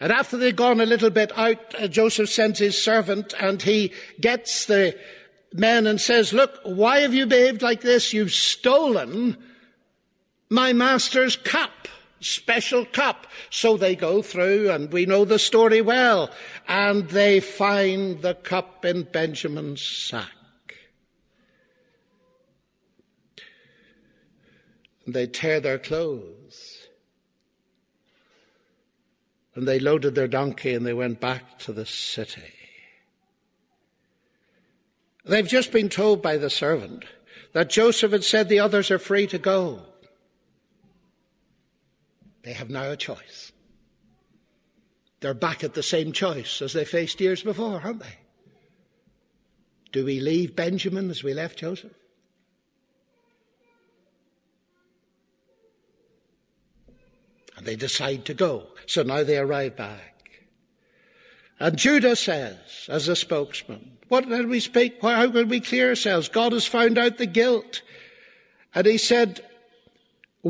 And 0.00 0.12
after 0.12 0.36
they'd 0.36 0.56
gone 0.56 0.80
a 0.80 0.86
little 0.86 1.10
bit 1.10 1.36
out, 1.36 1.74
uh, 1.74 1.88
Joseph 1.88 2.30
sends 2.30 2.58
his 2.58 2.82
servant 2.82 3.34
and 3.40 3.60
he 3.60 3.92
gets 4.20 4.66
the 4.66 4.96
men 5.52 5.86
and 5.86 6.00
says, 6.00 6.32
Look, 6.32 6.60
why 6.64 7.00
have 7.00 7.14
you 7.14 7.26
behaved 7.26 7.62
like 7.62 7.80
this? 7.80 8.12
You've 8.12 8.32
stolen 8.32 9.36
my 10.48 10.72
master's 10.72 11.36
cup, 11.36 11.88
special 12.20 12.84
cup. 12.84 13.26
So 13.50 13.76
they 13.76 13.94
go 13.94 14.22
through, 14.22 14.70
and 14.70 14.92
we 14.92 15.06
know 15.06 15.24
the 15.24 15.38
story 15.38 15.80
well, 15.80 16.30
and 16.66 17.08
they 17.08 17.40
find 17.40 18.22
the 18.22 18.34
cup 18.34 18.84
in 18.84 19.04
Benjamin's 19.04 19.82
sack. 19.82 20.28
And 25.04 25.14
they 25.14 25.26
tear 25.26 25.60
their 25.60 25.78
clothes 25.78 26.78
and 29.58 29.66
they 29.66 29.80
loaded 29.80 30.14
their 30.14 30.28
donkey 30.28 30.72
and 30.72 30.86
they 30.86 30.92
went 30.92 31.18
back 31.18 31.58
to 31.58 31.72
the 31.72 31.84
city. 31.84 32.54
They've 35.24 35.48
just 35.48 35.72
been 35.72 35.88
told 35.88 36.22
by 36.22 36.36
the 36.36 36.48
servant 36.48 37.04
that 37.54 37.68
Joseph 37.68 38.12
had 38.12 38.22
said 38.22 38.48
the 38.48 38.60
others 38.60 38.88
are 38.92 39.00
free 39.00 39.26
to 39.26 39.36
go. 39.36 39.82
They 42.48 42.54
have 42.54 42.70
now 42.70 42.90
a 42.90 42.96
choice. 42.96 43.52
They're 45.20 45.34
back 45.34 45.62
at 45.64 45.74
the 45.74 45.82
same 45.82 46.12
choice 46.12 46.62
as 46.62 46.72
they 46.72 46.86
faced 46.86 47.20
years 47.20 47.42
before, 47.42 47.78
aren't 47.84 48.00
they? 48.00 48.16
Do 49.92 50.06
we 50.06 50.20
leave 50.20 50.56
Benjamin 50.56 51.10
as 51.10 51.22
we 51.22 51.34
left 51.34 51.58
Joseph? 51.58 51.92
And 57.58 57.66
they 57.66 57.76
decide 57.76 58.24
to 58.24 58.32
go. 58.32 58.68
So 58.86 59.02
now 59.02 59.24
they 59.24 59.36
arrive 59.36 59.76
back. 59.76 60.30
And 61.60 61.76
Judah 61.76 62.16
says, 62.16 62.86
as 62.88 63.08
a 63.08 63.16
spokesman, 63.16 63.98
what 64.08 64.26
did 64.26 64.48
we 64.48 64.60
speak? 64.60 65.02
How 65.02 65.30
can 65.30 65.50
we 65.50 65.60
clear 65.60 65.90
ourselves? 65.90 66.30
God 66.30 66.52
has 66.52 66.64
found 66.64 66.96
out 66.96 67.18
the 67.18 67.26
guilt. 67.26 67.82
And 68.74 68.86
he 68.86 68.96
said, 68.96 69.42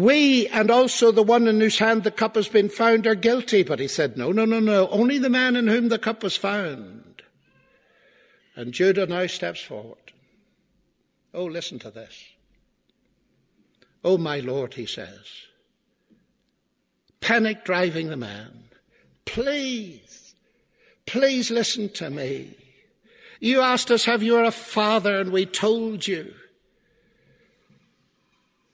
we 0.02 0.46
and 0.48 0.70
also 0.70 1.10
the 1.10 1.22
one 1.22 1.46
in 1.46 1.60
whose 1.60 1.78
hand 1.78 2.04
the 2.04 2.10
cup 2.10 2.36
has 2.36 2.48
been 2.48 2.68
found 2.68 3.06
are 3.06 3.14
guilty. 3.14 3.62
But 3.62 3.80
he 3.80 3.88
said, 3.88 4.16
no, 4.16 4.32
no, 4.32 4.44
no, 4.44 4.60
no. 4.60 4.88
Only 4.88 5.18
the 5.18 5.30
man 5.30 5.56
in 5.56 5.66
whom 5.66 5.88
the 5.88 5.98
cup 5.98 6.22
was 6.22 6.36
found. 6.36 7.22
And 8.54 8.72
Judah 8.72 9.06
now 9.06 9.26
steps 9.26 9.62
forward. 9.62 10.12
Oh, 11.34 11.44
listen 11.44 11.78
to 11.80 11.90
this. 11.90 12.24
Oh, 14.04 14.18
my 14.18 14.40
Lord, 14.40 14.74
he 14.74 14.86
says 14.86 15.46
panic 17.20 17.64
driving 17.64 18.08
the 18.08 18.16
man. 18.16 18.64
Please, 19.24 20.34
please 21.06 21.50
listen 21.50 21.88
to 21.90 22.08
me. 22.08 22.54
You 23.40 23.60
asked 23.60 23.90
us, 23.90 24.04
have 24.04 24.22
you 24.22 24.36
a 24.36 24.50
father? 24.50 25.18
And 25.18 25.30
we 25.30 25.46
told 25.46 26.06
you. 26.06 26.32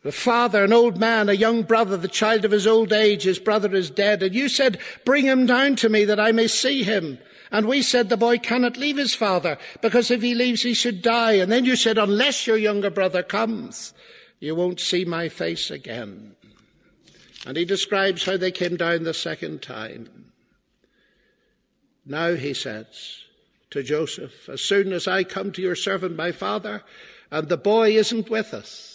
The 0.04 0.12
father, 0.12 0.62
an 0.62 0.72
old 0.74 0.98
man, 0.98 1.30
a 1.30 1.32
young 1.32 1.62
brother, 1.62 1.96
the 1.96 2.08
child 2.08 2.44
of 2.44 2.50
his 2.50 2.66
old 2.66 2.92
age, 2.92 3.22
his 3.22 3.38
brother 3.38 3.74
is 3.74 3.88
dead. 3.88 4.22
And 4.22 4.34
you 4.34 4.50
said, 4.50 4.78
bring 5.06 5.24
him 5.24 5.46
down 5.46 5.76
to 5.76 5.88
me 5.88 6.04
that 6.04 6.20
I 6.20 6.30
may 6.30 6.46
see 6.46 6.82
him. 6.82 7.18
And 7.50 7.66
we 7.66 7.80
said 7.80 8.10
the 8.10 8.18
boy 8.18 8.36
cannot 8.36 8.76
leave 8.76 8.98
his 8.98 9.14
father 9.14 9.56
because 9.80 10.10
if 10.10 10.20
he 10.20 10.34
leaves, 10.34 10.60
he 10.60 10.74
should 10.74 11.00
die. 11.00 11.32
And 11.32 11.50
then 11.50 11.64
you 11.64 11.74
said, 11.74 11.96
unless 11.96 12.46
your 12.46 12.58
younger 12.58 12.90
brother 12.90 13.22
comes, 13.22 13.94
you 14.40 14.54
won't 14.54 14.78
see 14.78 15.06
my 15.06 15.30
face 15.30 15.70
again. 15.70 16.36
And 17.46 17.56
he 17.56 17.64
describes 17.64 18.26
how 18.26 18.36
they 18.36 18.50
came 18.52 18.76
down 18.76 19.04
the 19.04 19.14
second 19.14 19.62
time. 19.62 20.32
Now, 22.04 22.34
he 22.34 22.52
says 22.52 23.24
to 23.70 23.82
Joseph, 23.82 24.50
as 24.50 24.60
soon 24.60 24.92
as 24.92 25.08
I 25.08 25.24
come 25.24 25.50
to 25.52 25.62
your 25.62 25.76
servant, 25.76 26.14
my 26.14 26.30
father, 26.30 26.82
and 27.30 27.48
the 27.48 27.56
boy 27.56 27.92
isn't 27.92 28.28
with 28.28 28.52
us, 28.52 28.93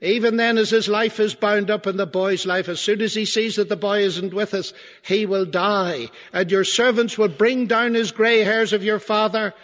even 0.00 0.36
then 0.36 0.58
as 0.58 0.70
his 0.70 0.88
life 0.88 1.18
is 1.18 1.34
bound 1.34 1.70
up 1.70 1.86
in 1.86 1.96
the 1.96 2.06
boy's 2.06 2.44
life, 2.44 2.68
as 2.68 2.80
soon 2.80 3.00
as 3.00 3.14
he 3.14 3.24
sees 3.24 3.56
that 3.56 3.70
the 3.70 3.76
boy 3.76 4.00
isn't 4.00 4.34
with 4.34 4.52
us, 4.52 4.74
he 5.02 5.24
will 5.24 5.46
die. 5.46 6.10
And 6.32 6.50
your 6.50 6.64
servants 6.64 7.16
will 7.16 7.28
bring 7.28 7.66
down 7.66 7.94
his 7.94 8.12
grey 8.12 8.40
hairs 8.40 8.74
of 8.74 8.84
your 8.84 8.98
father, 8.98 9.54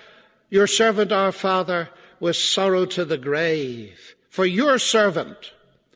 your 0.49 0.67
servant 0.67 1.13
our 1.13 1.33
father, 1.33 1.91
with 2.19 2.37
sorrow 2.37 2.87
to 2.87 3.05
the 3.05 3.19
grave. 3.19 4.15
For 4.31 4.47
your 4.47 4.79
servant, 4.79 5.53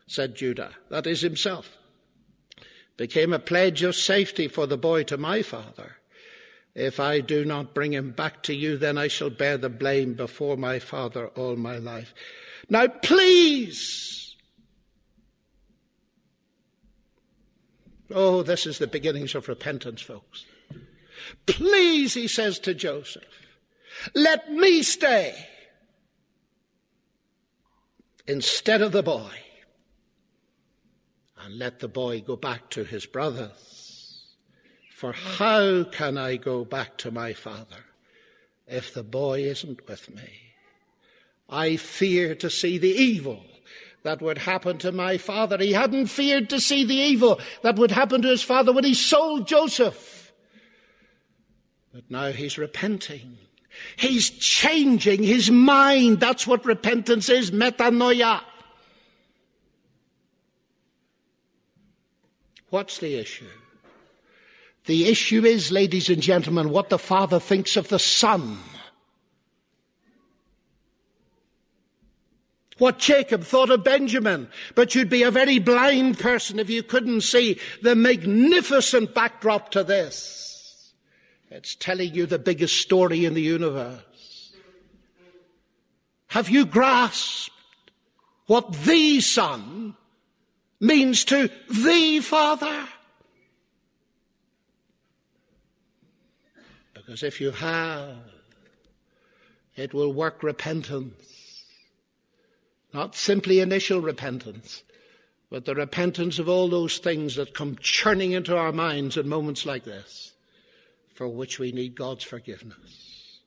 said 0.06 0.34
Judah, 0.34 0.72
that 0.90 1.06
is 1.06 1.22
himself, 1.22 1.78
became 2.98 3.32
a 3.32 3.38
pledge 3.38 3.82
of 3.82 3.94
safety 3.94 4.48
for 4.48 4.66
the 4.66 4.76
boy 4.76 5.04
to 5.04 5.16
my 5.16 5.40
father. 5.40 5.96
If 6.74 7.00
I 7.00 7.20
do 7.20 7.46
not 7.46 7.72
bring 7.72 7.94
him 7.94 8.10
back 8.10 8.42
to 8.44 8.54
you, 8.54 8.76
then 8.76 8.98
I 8.98 9.08
shall 9.08 9.30
bear 9.30 9.56
the 9.56 9.70
blame 9.70 10.12
before 10.12 10.58
my 10.58 10.78
father 10.78 11.28
all 11.28 11.56
my 11.56 11.78
life. 11.78 12.12
Now, 12.68 12.86
please. 12.88 14.25
Oh, 18.12 18.42
this 18.42 18.66
is 18.66 18.78
the 18.78 18.86
beginnings 18.86 19.34
of 19.34 19.48
repentance, 19.48 20.00
folks. 20.00 20.44
Please, 21.46 22.14
he 22.14 22.28
says 22.28 22.58
to 22.60 22.74
Joseph, 22.74 23.24
let 24.14 24.52
me 24.52 24.82
stay 24.82 25.34
instead 28.26 28.82
of 28.82 28.92
the 28.92 29.02
boy 29.02 29.32
and 31.40 31.58
let 31.58 31.80
the 31.80 31.88
boy 31.88 32.20
go 32.20 32.36
back 32.36 32.70
to 32.70 32.84
his 32.84 33.06
brothers. 33.06 34.26
For 34.94 35.12
how 35.12 35.84
can 35.84 36.16
I 36.16 36.36
go 36.36 36.64
back 36.64 36.96
to 36.98 37.10
my 37.10 37.32
father 37.32 37.84
if 38.66 38.92
the 38.92 39.02
boy 39.02 39.42
isn't 39.42 39.86
with 39.88 40.14
me? 40.14 40.30
I 41.48 41.76
fear 41.76 42.34
to 42.36 42.50
see 42.50 42.78
the 42.78 42.90
evil 42.90 43.44
that 44.06 44.22
would 44.22 44.38
happen 44.38 44.78
to 44.78 44.92
my 44.92 45.18
father. 45.18 45.58
He 45.58 45.72
hadn't 45.72 46.06
feared 46.06 46.48
to 46.50 46.60
see 46.60 46.84
the 46.84 46.94
evil 46.94 47.40
that 47.62 47.76
would 47.76 47.90
happen 47.90 48.22
to 48.22 48.28
his 48.28 48.42
father 48.42 48.72
when 48.72 48.84
he 48.84 48.94
sold 48.94 49.48
Joseph. 49.48 50.32
But 51.92 52.04
now 52.08 52.30
he's 52.30 52.56
repenting. 52.56 53.36
He's 53.96 54.30
changing 54.30 55.24
his 55.24 55.50
mind. 55.50 56.20
That's 56.20 56.46
what 56.46 56.64
repentance 56.64 57.28
is, 57.28 57.50
metanoia. 57.50 58.42
What's 62.70 62.98
the 62.98 63.16
issue? 63.16 63.48
The 64.84 65.08
issue 65.08 65.44
is, 65.44 65.72
ladies 65.72 66.08
and 66.08 66.22
gentlemen, 66.22 66.70
what 66.70 66.90
the 66.90 66.98
Father 66.98 67.40
thinks 67.40 67.76
of 67.76 67.88
the 67.88 67.98
Son. 67.98 68.56
What 72.78 72.98
Jacob 72.98 73.42
thought 73.42 73.70
of 73.70 73.84
Benjamin. 73.84 74.48
But 74.74 74.94
you'd 74.94 75.08
be 75.08 75.22
a 75.22 75.30
very 75.30 75.58
blind 75.58 76.18
person 76.18 76.58
if 76.58 76.68
you 76.68 76.82
couldn't 76.82 77.22
see 77.22 77.58
the 77.82 77.94
magnificent 77.94 79.14
backdrop 79.14 79.70
to 79.70 79.82
this. 79.82 80.92
It's 81.50 81.74
telling 81.74 82.14
you 82.14 82.26
the 82.26 82.38
biggest 82.38 82.76
story 82.80 83.24
in 83.24 83.34
the 83.34 83.42
universe. 83.42 84.52
Have 86.28 86.50
you 86.50 86.66
grasped 86.66 87.50
what 88.46 88.72
the 88.72 89.20
Son 89.20 89.96
means 90.80 91.24
to 91.24 91.50
the 91.68 92.20
Father. 92.20 92.86
Because 96.94 97.22
if 97.22 97.40
you 97.40 97.50
have, 97.52 98.16
it 99.76 99.94
will 99.94 100.12
work 100.12 100.42
repentance 100.42 101.35
Not 102.92 103.14
simply 103.14 103.60
initial 103.60 104.00
repentance, 104.00 104.82
but 105.50 105.64
the 105.64 105.74
repentance 105.74 106.38
of 106.38 106.48
all 106.48 106.68
those 106.68 106.98
things 106.98 107.36
that 107.36 107.54
come 107.54 107.76
churning 107.80 108.32
into 108.32 108.56
our 108.56 108.72
minds 108.72 109.16
in 109.16 109.28
moments 109.28 109.66
like 109.66 109.84
this, 109.84 110.32
for 111.14 111.28
which 111.28 111.58
we 111.58 111.72
need 111.72 111.94
God's 111.94 112.24
forgiveness. 112.24 113.40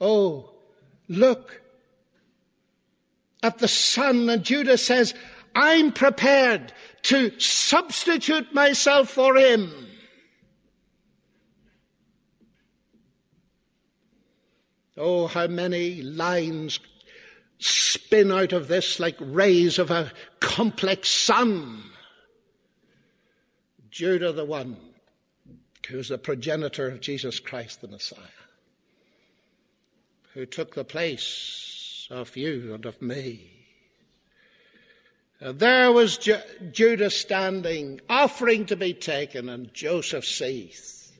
Oh, 0.00 0.50
look 1.08 1.62
at 3.42 3.58
the 3.58 3.68
Son, 3.68 4.28
and 4.28 4.42
Judas 4.42 4.84
says, 4.84 5.14
I'm 5.54 5.92
prepared 5.92 6.72
to 7.02 7.38
substitute 7.38 8.52
myself 8.54 9.10
for 9.10 9.36
him. 9.36 9.70
Oh, 14.96 15.26
how 15.26 15.46
many 15.46 16.02
lines 16.02 16.78
spin 17.64 18.30
out 18.30 18.52
of 18.52 18.68
this 18.68 19.00
like 19.00 19.16
rays 19.18 19.78
of 19.78 19.90
a 19.90 20.12
complex 20.40 21.10
sun. 21.10 21.82
Judah, 23.90 24.32
the 24.32 24.44
one 24.44 24.76
who 25.88 25.98
is 25.98 26.08
the 26.08 26.18
progenitor 26.18 26.88
of 26.88 27.00
Jesus 27.00 27.40
Christ, 27.40 27.80
the 27.80 27.88
Messiah, 27.88 28.18
who 30.34 30.44
took 30.44 30.74
the 30.74 30.84
place 30.84 32.06
of 32.10 32.36
you 32.36 32.74
and 32.74 32.84
of 32.84 33.00
me. 33.00 33.50
And 35.40 35.58
there 35.58 35.92
was 35.92 36.18
Ju- 36.18 36.38
Judah 36.72 37.10
standing, 37.10 38.00
offering 38.08 38.66
to 38.66 38.76
be 38.76 38.94
taken, 38.94 39.48
and 39.48 39.72
Joseph 39.72 40.24
sees 40.24 41.12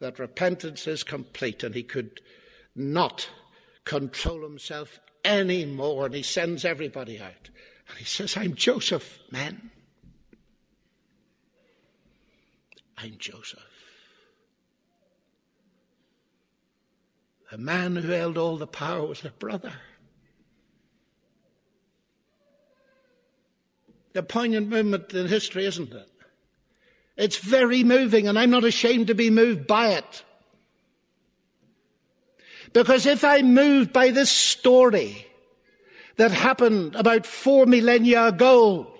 that 0.00 0.18
repentance 0.18 0.86
is 0.86 1.02
complete 1.02 1.62
and 1.62 1.74
he 1.74 1.82
could 1.82 2.20
not 2.74 3.28
control 3.84 4.42
himself 4.42 5.00
anymore. 5.24 6.06
And 6.06 6.14
he 6.14 6.22
sends 6.22 6.64
everybody 6.64 7.20
out. 7.20 7.50
And 7.88 7.98
he 7.98 8.04
says, 8.04 8.36
I'm 8.36 8.54
Joseph, 8.54 9.18
man. 9.30 9.70
I'm 12.98 13.16
Joseph. 13.18 13.60
The 17.50 17.58
man 17.58 17.96
who 17.96 18.08
held 18.08 18.38
all 18.38 18.56
the 18.56 18.66
power 18.66 19.06
was 19.06 19.20
their 19.20 19.32
brother. 19.32 19.72
A 24.14 24.22
poignant 24.22 24.68
moment 24.68 25.12
in 25.12 25.26
history, 25.26 25.66
isn't 25.66 25.92
it? 25.92 26.08
It's 27.16 27.36
very 27.36 27.84
moving, 27.84 28.26
and 28.26 28.38
I'm 28.38 28.50
not 28.50 28.64
ashamed 28.64 29.08
to 29.08 29.14
be 29.14 29.30
moved 29.30 29.66
by 29.66 29.90
it. 29.90 30.24
Because 32.72 33.06
if 33.06 33.22
I'm 33.22 33.54
moved 33.54 33.92
by 33.92 34.10
this 34.10 34.30
story 34.30 35.26
that 36.16 36.30
happened 36.30 36.94
about 36.94 37.26
four 37.26 37.66
millennia 37.66 38.26
ago, 38.26 38.92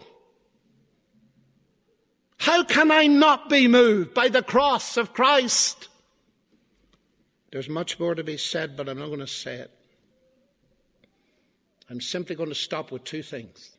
how 2.39 2.65
can 2.65 2.91
I 2.91 3.07
not 3.07 3.49
be 3.49 3.69
moved 3.69 4.15
by 4.15 4.29
the 4.29 4.43
cross 4.43 4.97
of 4.97 5.15
Christ? 5.15 5.89
There's 7.51 7.69
much 7.69 8.01
more 8.01 8.15
to 8.15 8.25
be 8.25 8.37
said, 8.37 8.77
but 8.77 8.89
I'm 8.89 8.99
not 8.99 9.07
going 9.07 9.21
to 9.21 9.27
say 9.27 9.57
it. 9.57 9.71
I'm 11.89 12.01
simply 12.01 12.35
going 12.35 12.49
to 12.49 12.55
stop 12.55 12.91
with 12.91 13.05
two 13.05 13.23
things. 13.23 13.71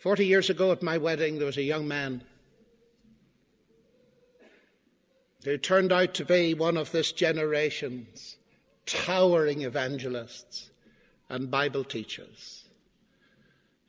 Forty 0.00 0.26
years 0.26 0.48
ago 0.48 0.70
at 0.70 0.82
my 0.82 0.98
wedding, 0.98 1.38
there 1.38 1.46
was 1.46 1.56
a 1.56 1.62
young 1.62 1.88
man 1.88 2.22
who 5.48 5.56
turned 5.56 5.90
out 5.90 6.12
to 6.12 6.26
be 6.26 6.52
one 6.52 6.76
of 6.76 6.92
this 6.92 7.10
generation's 7.10 8.36
towering 8.84 9.62
evangelists 9.62 10.70
and 11.30 11.50
Bible 11.50 11.84
teachers. 11.84 12.66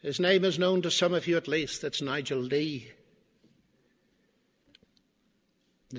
His 0.01 0.21
name 0.21 0.45
is 0.45 0.57
known 0.57 0.81
to 0.83 0.89
some 0.89 1.13
of 1.13 1.27
you 1.27 1.35
at 1.35 1.49
least. 1.49 1.83
It's 1.83 2.01
Nigel 2.01 2.39
Lee. 2.39 2.89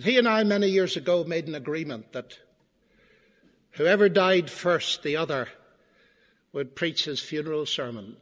He 0.02 0.16
and 0.16 0.26
I, 0.26 0.44
many 0.44 0.68
years 0.68 0.96
ago, 0.96 1.24
made 1.24 1.46
an 1.46 1.54
agreement 1.54 2.14
that 2.14 2.38
whoever 3.72 4.08
died 4.08 4.48
first, 4.48 5.02
the 5.02 5.18
other 5.18 5.46
would 6.54 6.74
preach 6.74 7.04
his 7.04 7.20
funeral 7.20 7.66
sermon. 7.66 8.16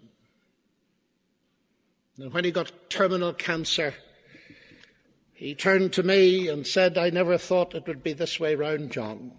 And 2.18 2.32
when 2.32 2.44
he 2.44 2.50
got 2.50 2.72
terminal 2.90 3.32
cancer, 3.32 3.94
he 5.38 5.54
turned 5.54 5.92
to 5.92 6.02
me 6.02 6.48
and 6.48 6.66
said, 6.66 6.98
I 6.98 7.10
never 7.10 7.38
thought 7.38 7.72
it 7.72 7.86
would 7.86 8.02
be 8.02 8.12
this 8.12 8.40
way 8.40 8.56
round, 8.56 8.90
John. 8.90 9.30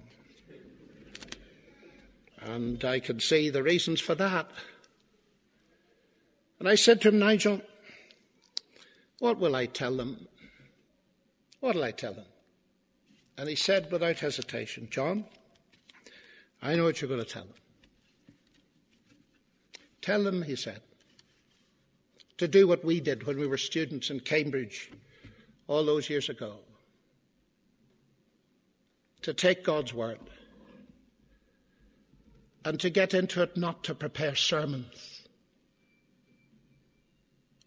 And 2.39 2.85
I 2.85 3.01
could 3.01 3.21
see 3.21 3.49
the 3.49 3.61
reasons 3.61 3.99
for 3.99 4.15
that. 4.15 4.49
And 6.57 6.69
I 6.69 6.75
said 6.75 7.01
to 7.01 7.09
him, 7.09 7.19
Nigel, 7.19 7.59
what 9.19 9.39
will 9.39 9.57
I 9.57 9.65
tell 9.65 9.97
them? 9.97 10.29
What 11.59 11.75
will 11.75 11.83
I 11.83 11.91
tell 11.91 12.13
them? 12.13 12.27
And 13.37 13.49
he 13.49 13.55
said 13.55 13.91
without 13.91 14.19
hesitation, 14.19 14.87
John, 14.89 15.25
I 16.61 16.75
know 16.75 16.85
what 16.85 17.01
you're 17.01 17.09
going 17.09 17.25
to 17.25 17.29
tell 17.29 17.43
them. 17.43 17.53
Tell 20.01 20.23
them, 20.23 20.43
he 20.43 20.55
said, 20.55 20.79
to 22.37 22.47
do 22.47 22.69
what 22.69 22.85
we 22.85 23.01
did 23.01 23.23
when 23.23 23.37
we 23.37 23.47
were 23.47 23.57
students 23.57 24.09
in 24.09 24.21
Cambridge 24.21 24.89
all 25.69 25.85
those 25.85 26.09
years 26.09 26.29
ago 26.29 26.55
to 29.21 29.33
take 29.33 29.63
God's 29.63 29.93
word 29.93 30.19
and 32.65 32.79
to 32.79 32.89
get 32.89 33.13
into 33.13 33.43
it 33.43 33.55
not 33.55 33.83
to 33.83 33.93
prepare 33.93 34.35
sermons. 34.35 35.21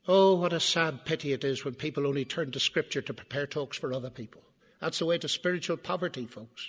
Oh, 0.08 0.34
what 0.34 0.52
a 0.52 0.58
sad 0.58 1.04
pity 1.04 1.32
it 1.32 1.44
is 1.44 1.64
when 1.64 1.74
people 1.74 2.08
only 2.08 2.24
turn 2.24 2.50
to 2.50 2.60
Scripture 2.60 3.02
to 3.02 3.14
prepare 3.14 3.46
talks 3.46 3.78
for 3.78 3.94
other 3.94 4.10
people. 4.10 4.42
That's 4.80 4.98
the 4.98 5.06
way 5.06 5.18
to 5.18 5.28
spiritual 5.28 5.76
poverty, 5.76 6.26
folks. 6.26 6.66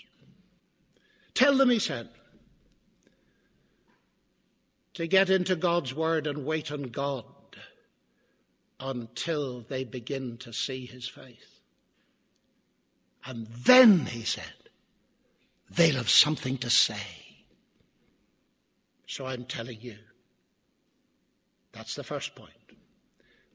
Tell 1.33 1.57
them, 1.57 1.71
he 1.71 1.79
said, 1.79 2.09
to 4.93 5.07
get 5.07 5.31
into 5.31 5.55
God's 5.55 5.95
Word 5.95 6.27
and 6.27 6.45
wait 6.45 6.71
on 6.71 6.83
God 6.83 7.25
until 8.79 9.61
they 9.61 9.83
begin 9.83 10.37
to 10.37 10.51
see 10.53 10.85
his 10.85 11.07
face. 11.07 11.61
And 13.25 13.47
then, 13.47 14.05
he 14.05 14.23
said, 14.23 14.53
they'll 15.69 15.95
have 15.95 16.09
something 16.09 16.57
to 16.59 16.69
say. 16.69 16.97
So 19.07 19.25
I'm 19.25 19.45
telling 19.45 19.79
you, 19.79 19.97
that's 21.71 21.95
the 21.95 22.03
first 22.03 22.35
point. 22.35 22.51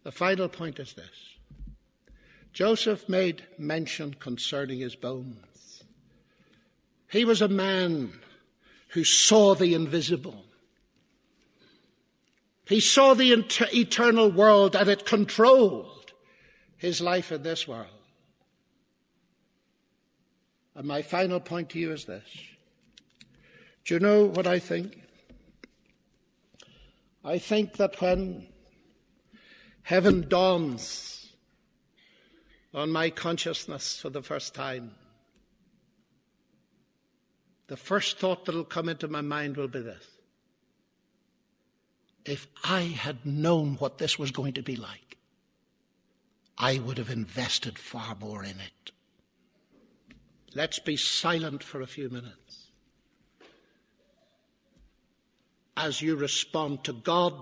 The 0.04 0.12
final 0.12 0.48
point 0.48 0.78
is 0.78 0.94
this 0.94 1.38
Joseph 2.52 3.08
made 3.08 3.44
mention 3.58 4.14
concerning 4.14 4.80
his 4.80 4.96
bones. 4.96 5.84
He 7.10 7.24
was 7.24 7.42
a 7.42 7.48
man 7.48 8.12
who 8.88 9.04
saw 9.04 9.54
the 9.54 9.74
invisible. 9.74 10.44
He 12.68 12.80
saw 12.80 13.14
the 13.14 13.32
eternal 13.32 14.30
world 14.30 14.76
and 14.76 14.90
it 14.90 15.06
controlled 15.06 16.12
his 16.76 17.00
life 17.00 17.32
in 17.32 17.42
this 17.42 17.66
world. 17.66 17.86
And 20.74 20.86
my 20.86 21.00
final 21.00 21.40
point 21.40 21.70
to 21.70 21.78
you 21.78 21.92
is 21.92 22.04
this. 22.04 22.28
Do 23.86 23.94
you 23.94 24.00
know 24.00 24.26
what 24.26 24.46
I 24.46 24.58
think? 24.58 25.00
I 27.24 27.38
think 27.38 27.78
that 27.78 27.98
when 28.02 28.46
heaven 29.80 30.28
dawns 30.28 31.32
on 32.74 32.90
my 32.90 33.08
consciousness 33.08 33.98
for 33.98 34.10
the 34.10 34.22
first 34.22 34.54
time, 34.54 34.90
the 37.68 37.78
first 37.78 38.18
thought 38.18 38.44
that 38.44 38.54
will 38.54 38.64
come 38.64 38.90
into 38.90 39.08
my 39.08 39.22
mind 39.22 39.56
will 39.56 39.68
be 39.68 39.80
this 39.80 40.17
if 42.28 42.46
I 42.64 42.82
had 42.82 43.24
known 43.24 43.76
what 43.76 43.98
this 43.98 44.18
was 44.18 44.30
going 44.30 44.54
to 44.54 44.62
be 44.62 44.76
like, 44.76 45.16
I 46.56 46.78
would 46.78 46.98
have 46.98 47.10
invested 47.10 47.78
far 47.78 48.16
more 48.20 48.42
in 48.42 48.60
it. 48.60 48.92
Let's 50.54 50.78
be 50.78 50.96
silent 50.96 51.62
for 51.62 51.80
a 51.80 51.86
few 51.86 52.08
minutes 52.08 52.68
as 55.76 56.02
you 56.02 56.16
respond 56.16 56.82
to 56.82 56.92
God 56.92 57.32